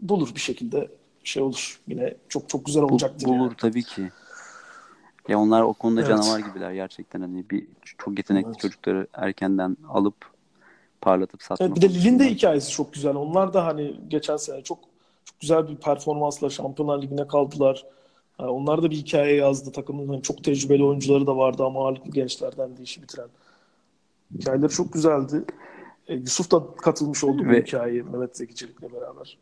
bulur 0.00 0.34
bir 0.34 0.40
şekilde 0.40 0.90
şey 1.28 1.42
olur. 1.42 1.80
Yine 1.88 2.14
çok 2.28 2.48
çok 2.48 2.66
güzel 2.66 2.82
olacaktır. 2.82 3.26
Bulur 3.26 3.38
yani. 3.38 3.56
tabii 3.58 3.82
ki. 3.82 4.10
Ya 5.28 5.38
onlar 5.38 5.62
o 5.62 5.72
konuda 5.72 6.00
evet. 6.00 6.10
canavar 6.10 6.40
gibiler 6.40 6.72
gerçekten 6.72 7.20
hani 7.20 7.50
bir 7.50 7.66
çok 7.98 8.18
yetenekli 8.18 8.48
evet. 8.48 8.60
çocukları 8.60 9.06
erkenden 9.12 9.76
alıp 9.88 10.14
parlatıp 11.00 11.42
satmak. 11.42 11.68
Evet, 11.68 11.76
bir 11.76 11.82
de 11.82 11.94
Lille'in 11.94 12.18
de 12.18 12.30
hikayesi 12.30 12.70
çok 12.70 12.92
güzel. 12.92 13.14
Onlar 13.14 13.54
da 13.54 13.66
hani 13.66 14.00
geçen 14.08 14.36
sene 14.36 14.62
çok 14.62 14.78
çok 15.24 15.40
güzel 15.40 15.68
bir 15.68 15.76
performansla 15.76 16.50
Şampiyonlar 16.50 17.02
Ligi'ne 17.02 17.26
kaldılar. 17.26 17.86
Yani 18.40 18.50
onlar 18.50 18.82
da 18.82 18.90
bir 18.90 18.96
hikaye 18.96 19.36
yazdı. 19.36 19.72
Takımın 19.72 20.08
hani 20.08 20.22
çok 20.22 20.44
tecrübeli 20.44 20.84
oyuncuları 20.84 21.26
da 21.26 21.36
vardı 21.36 21.64
ama 21.64 21.84
ağırlıklı 21.84 22.10
gençlerden 22.10 22.76
de 22.76 22.82
işi 22.82 23.02
bitiren. 23.02 23.28
Hikayeleri 24.38 24.70
çok 24.70 24.92
güzeldi. 24.92 25.44
E, 26.08 26.14
Yusuf 26.14 26.50
da 26.50 26.62
katılmış 26.76 27.24
oldu 27.24 27.44
bu 27.44 27.50
Ve... 27.50 27.62
hikayeye 27.62 28.02
Mehmet 28.02 28.36
Zeki 28.36 28.54
Çelik'le 28.54 28.92
beraber. 28.92 29.38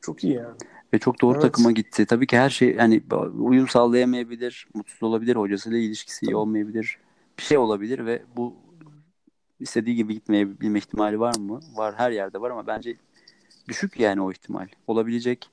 Çok 0.00 0.24
iyi 0.24 0.32
yani. 0.32 0.56
Ve 0.92 0.98
çok 0.98 1.20
doğru 1.20 1.32
evet. 1.32 1.42
takıma 1.42 1.72
gitti. 1.72 2.06
Tabii 2.06 2.26
ki 2.26 2.38
her 2.38 2.50
şey 2.50 2.74
yani 2.74 3.02
uyum 3.38 3.68
sağlayamayabilir, 3.68 4.68
mutsuz 4.74 5.02
olabilir, 5.02 5.36
hocasıyla 5.36 5.78
ilişkisi 5.78 6.26
iyi 6.26 6.36
olmayabilir. 6.36 6.98
Bir 7.38 7.42
şey 7.42 7.58
olabilir 7.58 8.06
ve 8.06 8.22
bu 8.36 8.56
istediği 9.60 9.96
gibi 9.96 10.14
gitmeyebilme 10.14 10.78
ihtimali 10.78 11.20
var 11.20 11.36
mı? 11.38 11.60
Var 11.74 11.94
her 11.96 12.10
yerde 12.10 12.40
var 12.40 12.50
ama 12.50 12.66
bence 12.66 12.96
düşük 13.68 14.00
yani 14.00 14.20
o 14.20 14.32
ihtimal. 14.32 14.66
Olabilecek, 14.86 15.50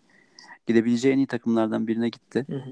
gidebileceği 0.67 1.13
en 1.13 1.17
iyi 1.17 1.27
takımlardan 1.27 1.87
birine 1.87 2.09
gitti. 2.09 2.45
Hı 2.49 2.55
hı. 2.55 2.69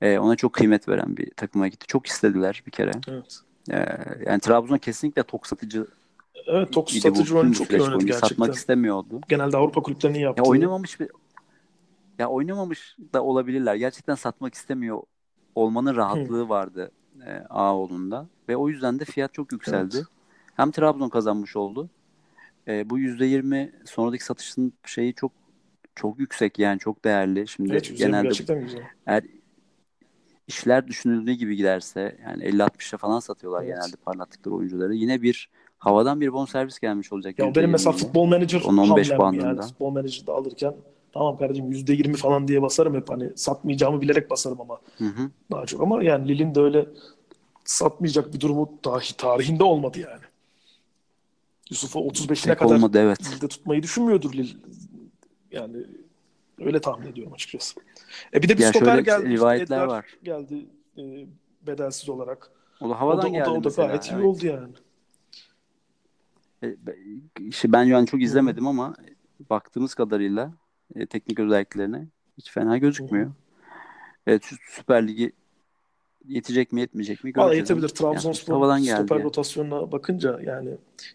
Ee, 0.00 0.18
ona 0.18 0.36
çok 0.36 0.52
kıymet 0.52 0.88
veren 0.88 1.16
bir 1.16 1.30
takıma 1.30 1.68
gitti. 1.68 1.86
Çok 1.86 2.06
istediler 2.06 2.62
bir 2.66 2.70
kere. 2.70 2.92
Evet. 3.08 3.40
Ee, 3.70 3.86
yani 4.26 4.40
Trabzon 4.40 4.78
kesinlikle 4.78 5.22
tok 5.22 5.46
satıcı 5.46 5.86
Evet 6.46 6.72
tok 6.72 6.90
satıcı 6.90 7.34
rolünü 7.34 7.54
çok 7.54 7.70
iyi 7.70 7.82
oynadı 7.82 8.04
gerçekten. 8.04 8.28
Satmak 8.28 8.54
istemiyordu. 8.54 9.20
Genelde 9.28 9.56
Avrupa 9.56 9.82
kulüplerinin 9.82 10.18
yaptığı. 10.18 10.42
Ya 10.42 10.48
oynamamış 10.48 11.00
bir 11.00 11.08
ya 12.18 12.28
oynamamış 12.28 12.96
da 13.14 13.24
olabilirler. 13.24 13.74
Gerçekten 13.74 14.14
satmak 14.14 14.54
istemiyor 14.54 15.02
olmanın 15.54 15.96
rahatlığı 15.96 16.44
Hı. 16.44 16.48
vardı 16.48 16.90
e, 17.26 17.30
Ağoğlu'nda. 17.50 18.28
Ve 18.48 18.56
o 18.56 18.68
yüzden 18.68 19.00
de 19.00 19.04
fiyat 19.04 19.34
çok 19.34 19.52
yükseldi. 19.52 19.96
Evet. 19.96 20.06
Hem 20.56 20.70
Trabzon 20.70 21.08
kazanmış 21.08 21.56
oldu. 21.56 21.90
E, 22.68 22.90
bu 22.90 22.98
%20 22.98 23.70
sonraki 23.84 24.24
satışın 24.24 24.72
şeyi 24.84 25.14
çok 25.14 25.32
çok 25.94 26.18
yüksek 26.18 26.58
yani 26.58 26.78
çok 26.78 27.04
değerli. 27.04 27.48
Şimdi 27.48 27.72
evet, 27.72 27.98
genelde 27.98 28.22
gerçekten 28.22 28.60
güzel. 28.60 28.80
eğer 29.06 29.24
işler 30.46 30.88
düşünüldüğü 30.88 31.32
gibi 31.32 31.56
giderse 31.56 32.18
yani 32.24 32.44
50-60'a 32.44 32.98
falan 32.98 33.20
satıyorlar 33.20 33.64
evet. 33.64 33.74
genelde 33.74 33.96
parlattıkları 33.96 34.54
oyuncuları. 34.54 34.94
Yine 34.94 35.22
bir 35.22 35.50
havadan 35.78 36.20
bir 36.20 36.32
bon 36.32 36.44
servis 36.44 36.78
gelmiş 36.78 37.12
olacak. 37.12 37.38
Ya 37.38 37.54
benim 37.54 37.70
mesela 37.70 37.92
futbol 37.92 38.26
manager 38.26 38.60
15 38.60 39.10
hamlem 39.10 39.40
yani 39.40 39.60
futbol 39.60 39.90
manager'da 39.90 40.32
alırken 40.32 40.74
Tamam 41.12 41.38
kardeşim 41.38 41.72
yüzde 41.72 41.92
yirmi 41.92 42.16
falan 42.16 42.48
diye 42.48 42.62
basarım 42.62 42.94
hep 42.94 43.10
hani 43.10 43.30
satmayacağımı 43.36 44.00
bilerek 44.00 44.30
basarım 44.30 44.60
ama 44.60 44.80
hı 44.98 45.04
hı. 45.04 45.30
daha 45.50 45.66
çok 45.66 45.82
ama 45.82 46.02
yani 46.02 46.28
Lille'in 46.28 46.54
de 46.54 46.60
öyle 46.60 46.86
satmayacak 47.64 48.34
bir 48.34 48.40
durumu 48.40 48.78
dahi 48.84 49.16
tarihinde 49.16 49.64
olmadı 49.64 49.98
yani. 49.98 50.22
Yusuf'u 51.70 51.98
35'ine 51.98 52.56
kadar 52.56 52.74
olmadı, 52.74 52.98
evet. 52.98 53.18
Lille'de 53.22 53.48
tutmayı 53.48 53.82
düşünmüyordur 53.82 54.32
Lille. 54.32 54.58
Yani 55.50 55.76
öyle 56.58 56.80
tahmin 56.80 57.06
ediyorum 57.06 57.32
açıkçası. 57.32 57.80
E 58.34 58.42
bir 58.42 58.48
de 58.48 58.58
bir 58.58 58.62
ya 58.62 58.68
stoper 58.68 58.98
geldi. 58.98 59.28
Rivayetler 59.28 59.84
var. 59.84 60.06
Geldi 60.22 60.66
e, 60.98 61.02
bedelsiz 61.66 62.08
olarak. 62.08 62.50
O 62.80 62.90
da 62.90 63.00
havadan 63.00 63.20
o 63.20 63.22
da, 63.22 63.28
geldi 63.28 63.50
o 63.50 63.54
da, 63.54 63.58
o 63.58 63.64
da 63.64 63.68
gayet 63.68 63.92
evet. 63.92 64.12
iyi 64.12 64.26
oldu 64.26 64.46
yani. 64.46 64.72
E, 66.62 66.76
işte 67.40 67.72
ben 67.72 67.84
yani 67.84 68.06
çok 68.06 68.22
izlemedim 68.22 68.66
ama 68.66 68.94
baktığımız 69.50 69.94
kadarıyla 69.94 70.52
e, 70.94 71.06
teknik 71.06 71.40
özelliklerine 71.40 72.06
hiç 72.38 72.50
fena 72.50 72.78
gözükmüyor. 72.78 73.30
Evet 74.26 74.44
Süper 74.70 75.08
Ligi 75.08 75.32
yetecek 76.28 76.72
mi 76.72 76.80
yetmeyecek 76.80 77.24
mi 77.24 77.32
Valla 77.36 77.54
yetebilir. 77.54 77.88
Trabzonspor 77.88 78.68
yani, 78.68 78.86
stoper 78.86 79.16
yani. 79.16 79.24
rotasyonuna 79.24 79.92
bakınca 79.92 80.40
yani 80.40 80.70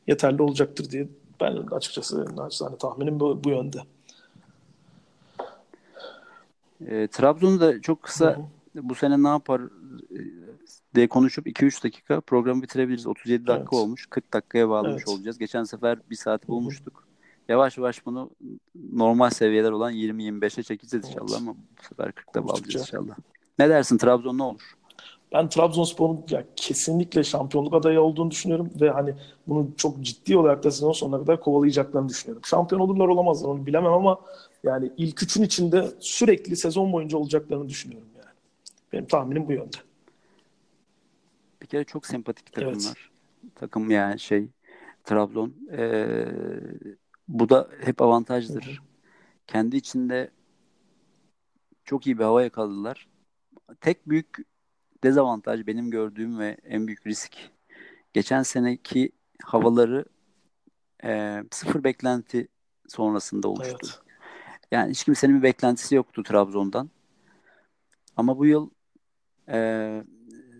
yeterli 0.07 0.41
olacaktır 0.41 0.89
diye 0.89 1.07
ben 1.41 1.55
açıkçası 1.55 2.35
naçizane 2.35 2.77
tahminim 2.77 3.19
bu, 3.19 3.43
bu 3.43 3.49
yönde. 3.49 3.79
E, 6.87 7.07
Trabzon'u 7.07 7.59
da 7.59 7.81
çok 7.81 8.03
kısa 8.03 8.25
Hı-hı. 8.25 8.89
bu 8.89 8.95
sene 8.95 9.23
ne 9.23 9.27
yapar 9.27 9.61
e, 9.61 10.19
diye 10.95 11.07
konuşup 11.07 11.47
2-3 11.47 11.83
dakika 11.83 12.21
programı 12.21 12.61
bitirebiliriz. 12.61 13.07
37 13.07 13.47
dakika 13.47 13.75
evet. 13.75 13.83
olmuş. 13.83 14.05
40 14.09 14.33
dakikaya 14.33 14.69
bağlamış 14.69 15.03
evet. 15.07 15.07
olacağız. 15.07 15.37
Geçen 15.37 15.63
sefer 15.63 15.99
bir 16.09 16.15
saati 16.15 16.47
bulmuştuk 16.47 17.06
yavaş 17.49 17.77
yavaş 17.77 18.05
bunu 18.05 18.29
normal 18.93 19.29
seviyeler 19.29 19.71
olan 19.71 19.93
20-25'e 19.93 20.63
çekeceğiz 20.63 21.05
evet. 21.05 21.15
inşallah 21.15 21.41
ama 21.41 21.53
bu 21.53 21.83
sefer 21.83 22.07
40'ta 22.07 22.47
bağlayacağız 22.47 22.87
inşallah. 22.87 23.15
Ne 23.59 23.69
dersin 23.69 23.97
Trabzon 23.97 24.37
ne 24.37 24.43
olur? 24.43 24.77
Ben 25.33 25.49
Trabzonspor'un 25.49 26.25
ya 26.29 26.45
kesinlikle 26.55 27.23
şampiyonluk 27.23 27.73
adayı 27.73 28.01
olduğunu 28.01 28.31
düşünüyorum 28.31 28.71
ve 28.81 28.89
hani 28.89 29.13
bunu 29.47 29.69
çok 29.77 30.01
ciddi 30.01 30.37
olarak 30.37 30.63
da 30.63 30.71
sezon 30.71 30.91
sonuna 30.91 31.19
kadar 31.19 31.39
kovalayacaklarını 31.39 32.09
düşünüyorum. 32.09 32.45
Şampiyon 32.45 32.81
olurlar 32.81 33.07
olamazlar 33.07 33.49
onu 33.49 33.65
bilemem 33.65 33.93
ama 33.93 34.19
yani 34.63 34.91
ilk 34.97 35.23
üçün 35.23 35.43
içinde 35.43 35.87
sürekli 35.99 36.55
sezon 36.55 36.93
boyunca 36.93 37.17
olacaklarını 37.17 37.69
düşünüyorum 37.69 38.07
yani. 38.17 38.29
Benim 38.93 39.05
tahminim 39.05 39.47
bu 39.47 39.51
yönde. 39.51 39.77
Bir 41.61 41.67
kere 41.67 41.83
çok 41.83 42.05
sempatik 42.05 42.53
takımlar. 42.53 43.09
Evet. 43.43 43.55
Takım 43.55 43.91
yani 43.91 44.19
şey 44.19 44.47
Trabzon. 45.03 45.53
Ee, 45.71 46.25
bu 47.27 47.49
da 47.49 47.69
hep 47.85 48.01
avantajdır. 48.01 48.65
Hı 48.65 48.69
hı. 48.69 48.75
Kendi 49.47 49.77
içinde 49.77 50.31
çok 51.85 52.07
iyi 52.07 52.19
bir 52.19 52.23
hava 52.23 52.43
yakaladılar. 52.43 53.07
Tek 53.81 54.09
büyük 54.09 54.37
dezavantaj 55.03 55.67
benim 55.67 55.91
gördüğüm 55.91 56.39
ve 56.39 56.57
en 56.63 56.87
büyük 56.87 57.07
risk 57.07 57.37
geçen 58.13 58.43
seneki 58.43 59.11
havaları 59.43 60.05
e, 61.03 61.43
sıfır 61.51 61.83
beklenti 61.83 62.47
sonrasında 62.87 63.47
oluştu. 63.47 63.77
Evet. 63.81 63.99
Yani 64.71 64.91
hiç 64.91 65.03
kimsenin 65.03 65.37
bir 65.37 65.43
beklentisi 65.43 65.95
yoktu 65.95 66.23
Trabzon'dan. 66.23 66.89
Ama 68.17 68.37
bu 68.37 68.45
yıl 68.45 68.69
e, 69.49 70.03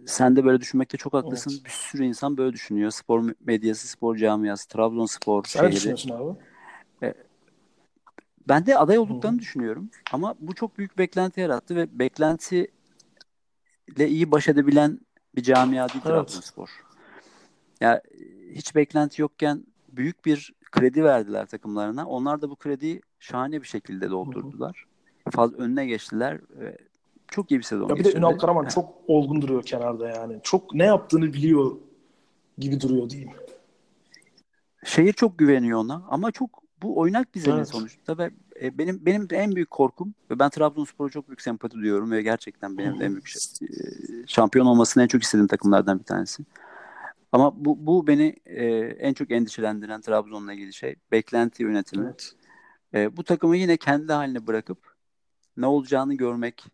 sen 0.06 0.36
de 0.36 0.46
böyle 0.46 0.62
düşünmekte 0.62 0.98
çok 0.98 1.14
haklısın. 1.14 1.52
Evet. 1.54 1.66
Bir 1.66 1.70
sürü 1.70 2.04
insan 2.06 2.38
böyle 2.38 2.54
düşünüyor. 2.54 2.92
Spor 2.92 3.34
medyası, 3.46 3.88
spor 3.88 4.16
camiası, 4.16 4.68
Trabzonspor 4.68 5.44
Sen 5.44 5.62
şehri. 5.62 5.76
düşünüyorsun 5.76 6.10
abi? 6.10 6.40
Ben 8.48 8.66
de 8.66 8.78
aday 8.78 8.98
olduklarını 9.00 9.40
düşünüyorum. 9.40 9.90
Ama 10.12 10.36
bu 10.40 10.56
çok 10.56 10.78
büyük 10.78 10.98
beklenti 10.98 11.42
yarattı 11.42 11.76
ve 11.76 12.00
beklentiyle 12.00 12.68
iyi 14.08 14.32
baş 14.32 14.48
edebilen 14.48 15.00
bir 15.36 15.44
camia 15.44 15.90
değil 15.90 16.02
evet. 16.06 16.16
Trabzonspor. 16.16 16.70
Ya 17.82 18.02
hiç 18.54 18.76
beklenti 18.76 19.22
yokken 19.22 19.64
büyük 19.90 20.26
bir 20.26 20.54
kredi 20.72 21.04
verdiler 21.04 21.46
takımlarına. 21.46 22.08
Onlar 22.08 22.42
da 22.42 22.50
bu 22.50 22.56
krediyi 22.56 23.02
şahane 23.20 23.62
bir 23.62 23.68
şekilde 23.68 24.10
doldurdular. 24.10 24.86
Fazla 25.32 25.58
önüne 25.58 25.86
geçtiler. 25.86 26.40
Çok 27.28 27.52
iyi 27.52 27.58
bir 27.58 27.64
sezon 27.64 27.90
Ya 27.90 27.96
bir 27.96 27.98
geçirdi. 27.98 28.16
de 28.16 28.20
Ünal 28.20 28.38
Karaman 28.38 28.66
çok 28.66 28.94
olgun 29.08 29.42
duruyor 29.42 29.64
kenarda 29.64 30.10
yani. 30.10 30.40
Çok 30.44 30.74
ne 30.74 30.86
yaptığını 30.86 31.34
biliyor 31.34 31.78
gibi 32.58 32.82
duruyor 32.82 33.10
diyeyim. 33.10 33.32
şehir 34.86 35.14
çok 35.14 35.40
güveniyor 35.40 35.80
ona 35.80 36.04
ama 36.10 36.32
çok 36.32 36.67
bu 36.82 37.00
oynak 37.00 37.36
bir 37.36 37.40
zemin 37.40 37.58
Evet. 37.58 37.68
sonuçta 37.68 38.18
ve 38.18 38.32
e, 38.62 38.78
benim 38.78 39.06
benim 39.06 39.28
en 39.32 39.56
büyük 39.56 39.72
korkum 39.72 40.14
ve 40.32 40.40
ben 40.40 40.50
Trabzonspor'a 40.50 41.10
çok 41.10 41.28
büyük 41.28 41.42
sempati 41.42 41.76
duyuyorum 41.76 42.12
ve 42.12 42.22
gerçekten 42.22 42.78
benim 42.78 43.00
de 43.00 43.06
en 43.06 43.12
büyük 43.12 43.28
şey- 43.28 43.68
şampiyon 44.28 44.66
olmasını 44.66 45.04
en 45.04 45.08
çok 45.08 45.24
istediğim 45.24 45.48
takımlardan 45.48 46.00
bir 46.00 46.04
tanesi. 46.04 46.44
Ama 47.32 47.66
bu 47.66 47.86
bu 47.88 48.08
beni 48.08 48.36
e, 48.46 48.66
en 49.00 49.14
çok 49.14 49.32
endişelendiren 49.32 50.02
Trabzon'la 50.02 50.54
ilgili 50.54 50.74
şey 50.74 50.96
beklenti 51.12 51.64
yönetimi. 51.64 52.06
Evet. 52.06 52.34
E, 52.94 53.18
bu 53.18 53.24
takımı 53.24 53.58
yine 53.58 53.78
kendi 53.78 54.14
haline 54.14 54.48
bırakıp 54.48 54.78
ne 55.58 55.66
olacağını 55.66 56.14
görmek 56.14 56.66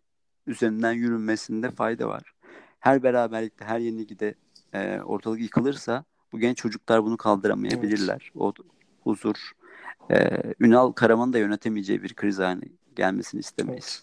üzerinden 0.46 0.92
yürünmesinde 0.92 1.70
fayda 1.70 2.08
var. 2.08 2.34
Her 2.80 3.02
beraberlikte, 3.02 3.64
her 3.64 3.78
yenilgide 3.78 4.34
e, 4.72 5.00
ortalık 5.00 5.40
yıkılırsa 5.40 6.04
bu 6.32 6.38
genç 6.38 6.56
çocuklar 6.56 7.04
bunu 7.04 7.16
kaldıramayabilirler. 7.16 8.32
O 8.34 8.52
huzur, 9.04 9.52
e, 10.10 10.30
Ünal 10.60 10.92
Karaman'ın 10.92 11.32
da 11.32 11.38
yönetemeyeceği 11.38 12.02
bir 12.02 12.14
kriz 12.14 12.38
haline 12.38 12.64
gelmesini 12.96 13.40
istemeyiz. 13.40 14.02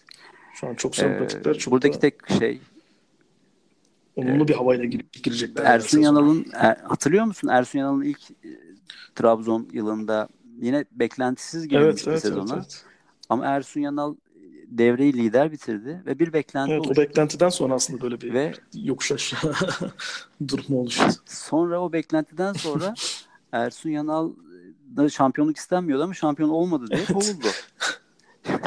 Şu 0.54 0.68
an 0.68 0.74
çok 0.74 0.92
E, 0.94 1.00
sempatikler. 1.00 1.58
Çok 1.58 1.72
buradaki 1.72 1.96
da 1.96 2.00
tek 2.00 2.30
şey 2.38 2.60
olumlu 4.16 4.48
bir 4.48 4.54
havayla 4.54 4.84
girip 4.84 5.12
girecekler. 5.12 5.64
Ersun. 5.64 6.00
Yanal'ın 6.00 6.46
er- 6.54 6.76
hatırlıyor 6.76 7.24
musun 7.24 7.48
Ersun 7.48 7.78
Yanal'ın 7.78 8.02
ilk 8.02 8.30
e, 8.30 8.34
Trabzon 9.14 9.68
yılında 9.72 10.28
yine 10.60 10.84
beklentisiz 10.92 11.68
girmişti 11.68 12.02
Evet, 12.02 12.08
evet, 12.08 12.24
evet, 12.24 12.42
sezona. 12.42 12.54
evet. 12.54 12.84
Ama 13.28 13.46
Ersun 13.46 13.80
Yanal 13.80 14.14
devreyi 14.66 15.12
lider 15.12 15.52
bitirdi 15.52 16.02
ve 16.06 16.18
bir 16.18 16.32
beklenti 16.32 16.70
Evet, 16.72 16.80
o 16.80 16.84
oluştu. 16.84 17.02
beklentiden 17.02 17.48
sonra 17.48 17.74
aslında 17.74 18.00
böyle 18.00 18.20
bir 18.20 18.34
Ve 18.34 18.52
yokuş 18.74 19.12
aşağı 19.12 19.54
durumu 20.48 20.80
oluştu. 20.80 21.22
sonra 21.26 21.80
o 21.80 21.92
beklentiden 21.92 22.52
sonra 22.52 22.94
Ersun 23.52 23.90
Yanal 23.90 24.32
da 24.96 25.08
şampiyonluk 25.08 25.56
istenmiyordu 25.56 26.02
ama 26.04 26.14
şampiyon 26.14 26.48
olmadı 26.48 26.86
diye 26.90 27.04
kovuldu. 27.04 27.46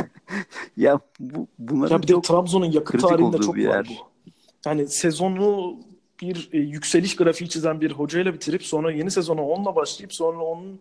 ya 0.77 0.99
bu 1.19 1.47
bunların 1.59 1.95
Ya 1.95 2.03
bir 2.03 2.07
de 2.07 2.21
Trabzon'un 2.21 2.71
yakın 2.71 2.99
tarihinde 2.99 3.37
çok 3.37 3.55
bir 3.55 3.67
var 3.67 3.75
yer. 3.75 3.87
bu. 3.89 4.31
Yani 4.65 4.87
sezonu 4.87 5.77
bir 6.21 6.49
e, 6.53 6.57
yükseliş 6.57 7.15
grafiği 7.15 7.49
çizen 7.49 7.81
bir 7.81 7.91
hocayla 7.91 8.33
bitirip 8.33 8.63
sonra 8.63 8.91
yeni 8.91 9.11
sezona 9.11 9.47
onunla 9.47 9.75
başlayıp 9.75 10.13
sonra 10.13 10.43
onun 10.43 10.79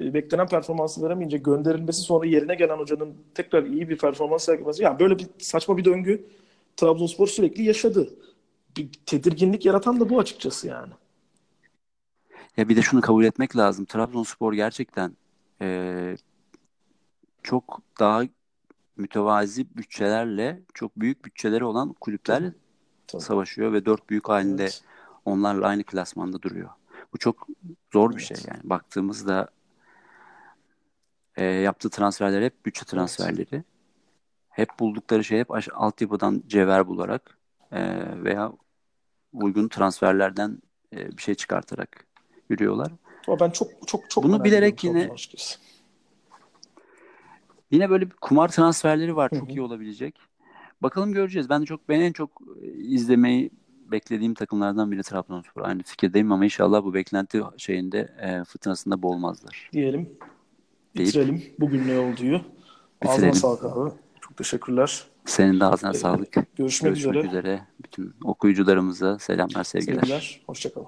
e, 0.00 0.14
beklenen 0.14 0.46
performansı 0.46 1.02
veremeyince 1.02 1.38
gönderilmesi 1.38 2.00
sonra 2.00 2.26
yerine 2.26 2.54
gelen 2.54 2.78
hocanın 2.78 3.14
tekrar 3.34 3.64
iyi 3.64 3.88
bir 3.88 3.98
performans 3.98 4.44
sergilemesi. 4.44 4.82
Yani 4.82 4.98
böyle 4.98 5.18
bir 5.18 5.26
saçma 5.38 5.76
bir 5.76 5.84
döngü 5.84 6.26
Trabzonspor 6.76 7.26
sürekli 7.26 7.62
yaşadı. 7.62 8.10
Bir 8.76 8.88
tedirginlik 9.06 9.66
yaratan 9.66 10.00
da 10.00 10.08
bu 10.08 10.18
açıkçası 10.18 10.68
yani. 10.68 10.92
Ya 12.56 12.68
bir 12.68 12.76
de 12.76 12.82
şunu 12.82 13.00
kabul 13.00 13.24
etmek 13.24 13.56
lazım. 13.56 13.84
Trabzonspor 13.84 14.52
gerçekten 14.52 15.16
eee, 15.60 16.16
çok 17.42 17.80
daha 18.00 18.22
mütevazi 18.96 19.76
bütçelerle 19.76 20.62
çok 20.74 20.96
büyük 20.96 21.24
bütçeleri 21.24 21.64
olan 21.64 21.92
kulüplerle 21.92 22.52
Tabii. 23.06 23.22
savaşıyor 23.22 23.72
ve 23.72 23.84
dört 23.84 24.10
büyük 24.10 24.28
halinde 24.28 24.62
Evet. 24.62 24.82
onlarla 25.24 25.66
aynı 25.66 25.84
klasmanda 25.84 26.42
duruyor. 26.42 26.68
Bu 27.12 27.18
çok 27.18 27.46
zor 27.92 28.10
bir 28.10 28.22
Evet. 28.22 28.26
şey 28.38 28.38
yani. 28.54 28.60
Baktığımızda 28.70 29.48
eee, 31.38 31.44
yaptığı 31.44 31.90
transferler 31.90 32.42
hep 32.42 32.66
bütçe 32.66 32.84
transferleri. 32.84 33.64
Hep 34.50 34.68
buldukları 34.80 35.24
şey 35.24 35.38
hep 35.38 35.48
altyapıdan 35.74 36.42
cevher 36.46 36.86
bularak 36.86 37.38
eee, 37.72 38.24
veya 38.24 38.52
uygun 39.32 39.68
transferlerden 39.68 40.58
eee, 40.92 41.08
bir 41.16 41.22
şey 41.22 41.34
çıkartarak 41.34 42.06
yürüyorlar. 42.52 42.92
Ama 43.28 43.40
ben 43.40 43.50
çok 43.50 43.68
çok 43.86 44.10
çok 44.10 44.24
Bunu 44.24 44.44
bilerek 44.44 44.84
yine- 44.84 45.10
açıkçası. 45.12 45.58
Yine 47.70 47.90
böyle 47.90 48.06
bir 48.10 48.14
kumar 48.16 48.48
transferleri 48.48 49.16
var 49.16 49.30
Hı 49.32 49.38
çok 49.38 49.50
iyi 49.50 49.60
olabilecek. 49.62 50.18
Bakalım 50.82 51.12
göreceğiz. 51.12 51.48
Ben 51.50 51.62
de 51.62 51.66
çok 51.66 51.88
ben 51.88 52.00
en 52.00 52.12
çok 52.12 52.30
e, 52.62 52.66
izlemeyi 52.72 53.50
beklediğim 53.92 54.34
takımlardan 54.34 54.92
biri 54.92 55.02
Trabzonspor. 55.02 55.62
Aynı 55.62 55.82
fikirdeyim 55.82 56.32
ama 56.32 56.44
inşallah 56.44 56.84
bu 56.84 56.94
beklenti 56.94 57.42
şeyinde 57.56 58.14
e, 58.20 58.44
fıtnasında 58.44 59.02
boğulmazlar. 59.02 59.70
Diyelim. 59.72 60.10
Deyip 60.96 61.08
Bitirelim 61.08 61.42
bugün 61.60 61.88
ne 61.88 61.98
olduğu. 61.98 62.34
Ağzına 63.02 63.12
bitirelim. 63.14 63.34
sağlık 63.34 63.64
abi. 63.64 63.90
Çok 64.20 64.36
teşekkürler. 64.36 65.04
Senin 65.24 65.60
de 65.60 65.64
ağzına 65.64 65.90
Ee, 65.90 65.94
sağlık. 65.94 66.32
Görüşmek, 66.32 66.56
Görüşmek 66.56 66.96
üzere. 66.96 67.26
üzere. 67.28 67.66
Bütün 67.84 68.14
okuyucularımıza 68.24 69.18
selamlar, 69.18 69.64
sevgiler. 69.64 69.94
Sevgiler. 70.00 70.40
Hoşçakalın. 70.46 70.86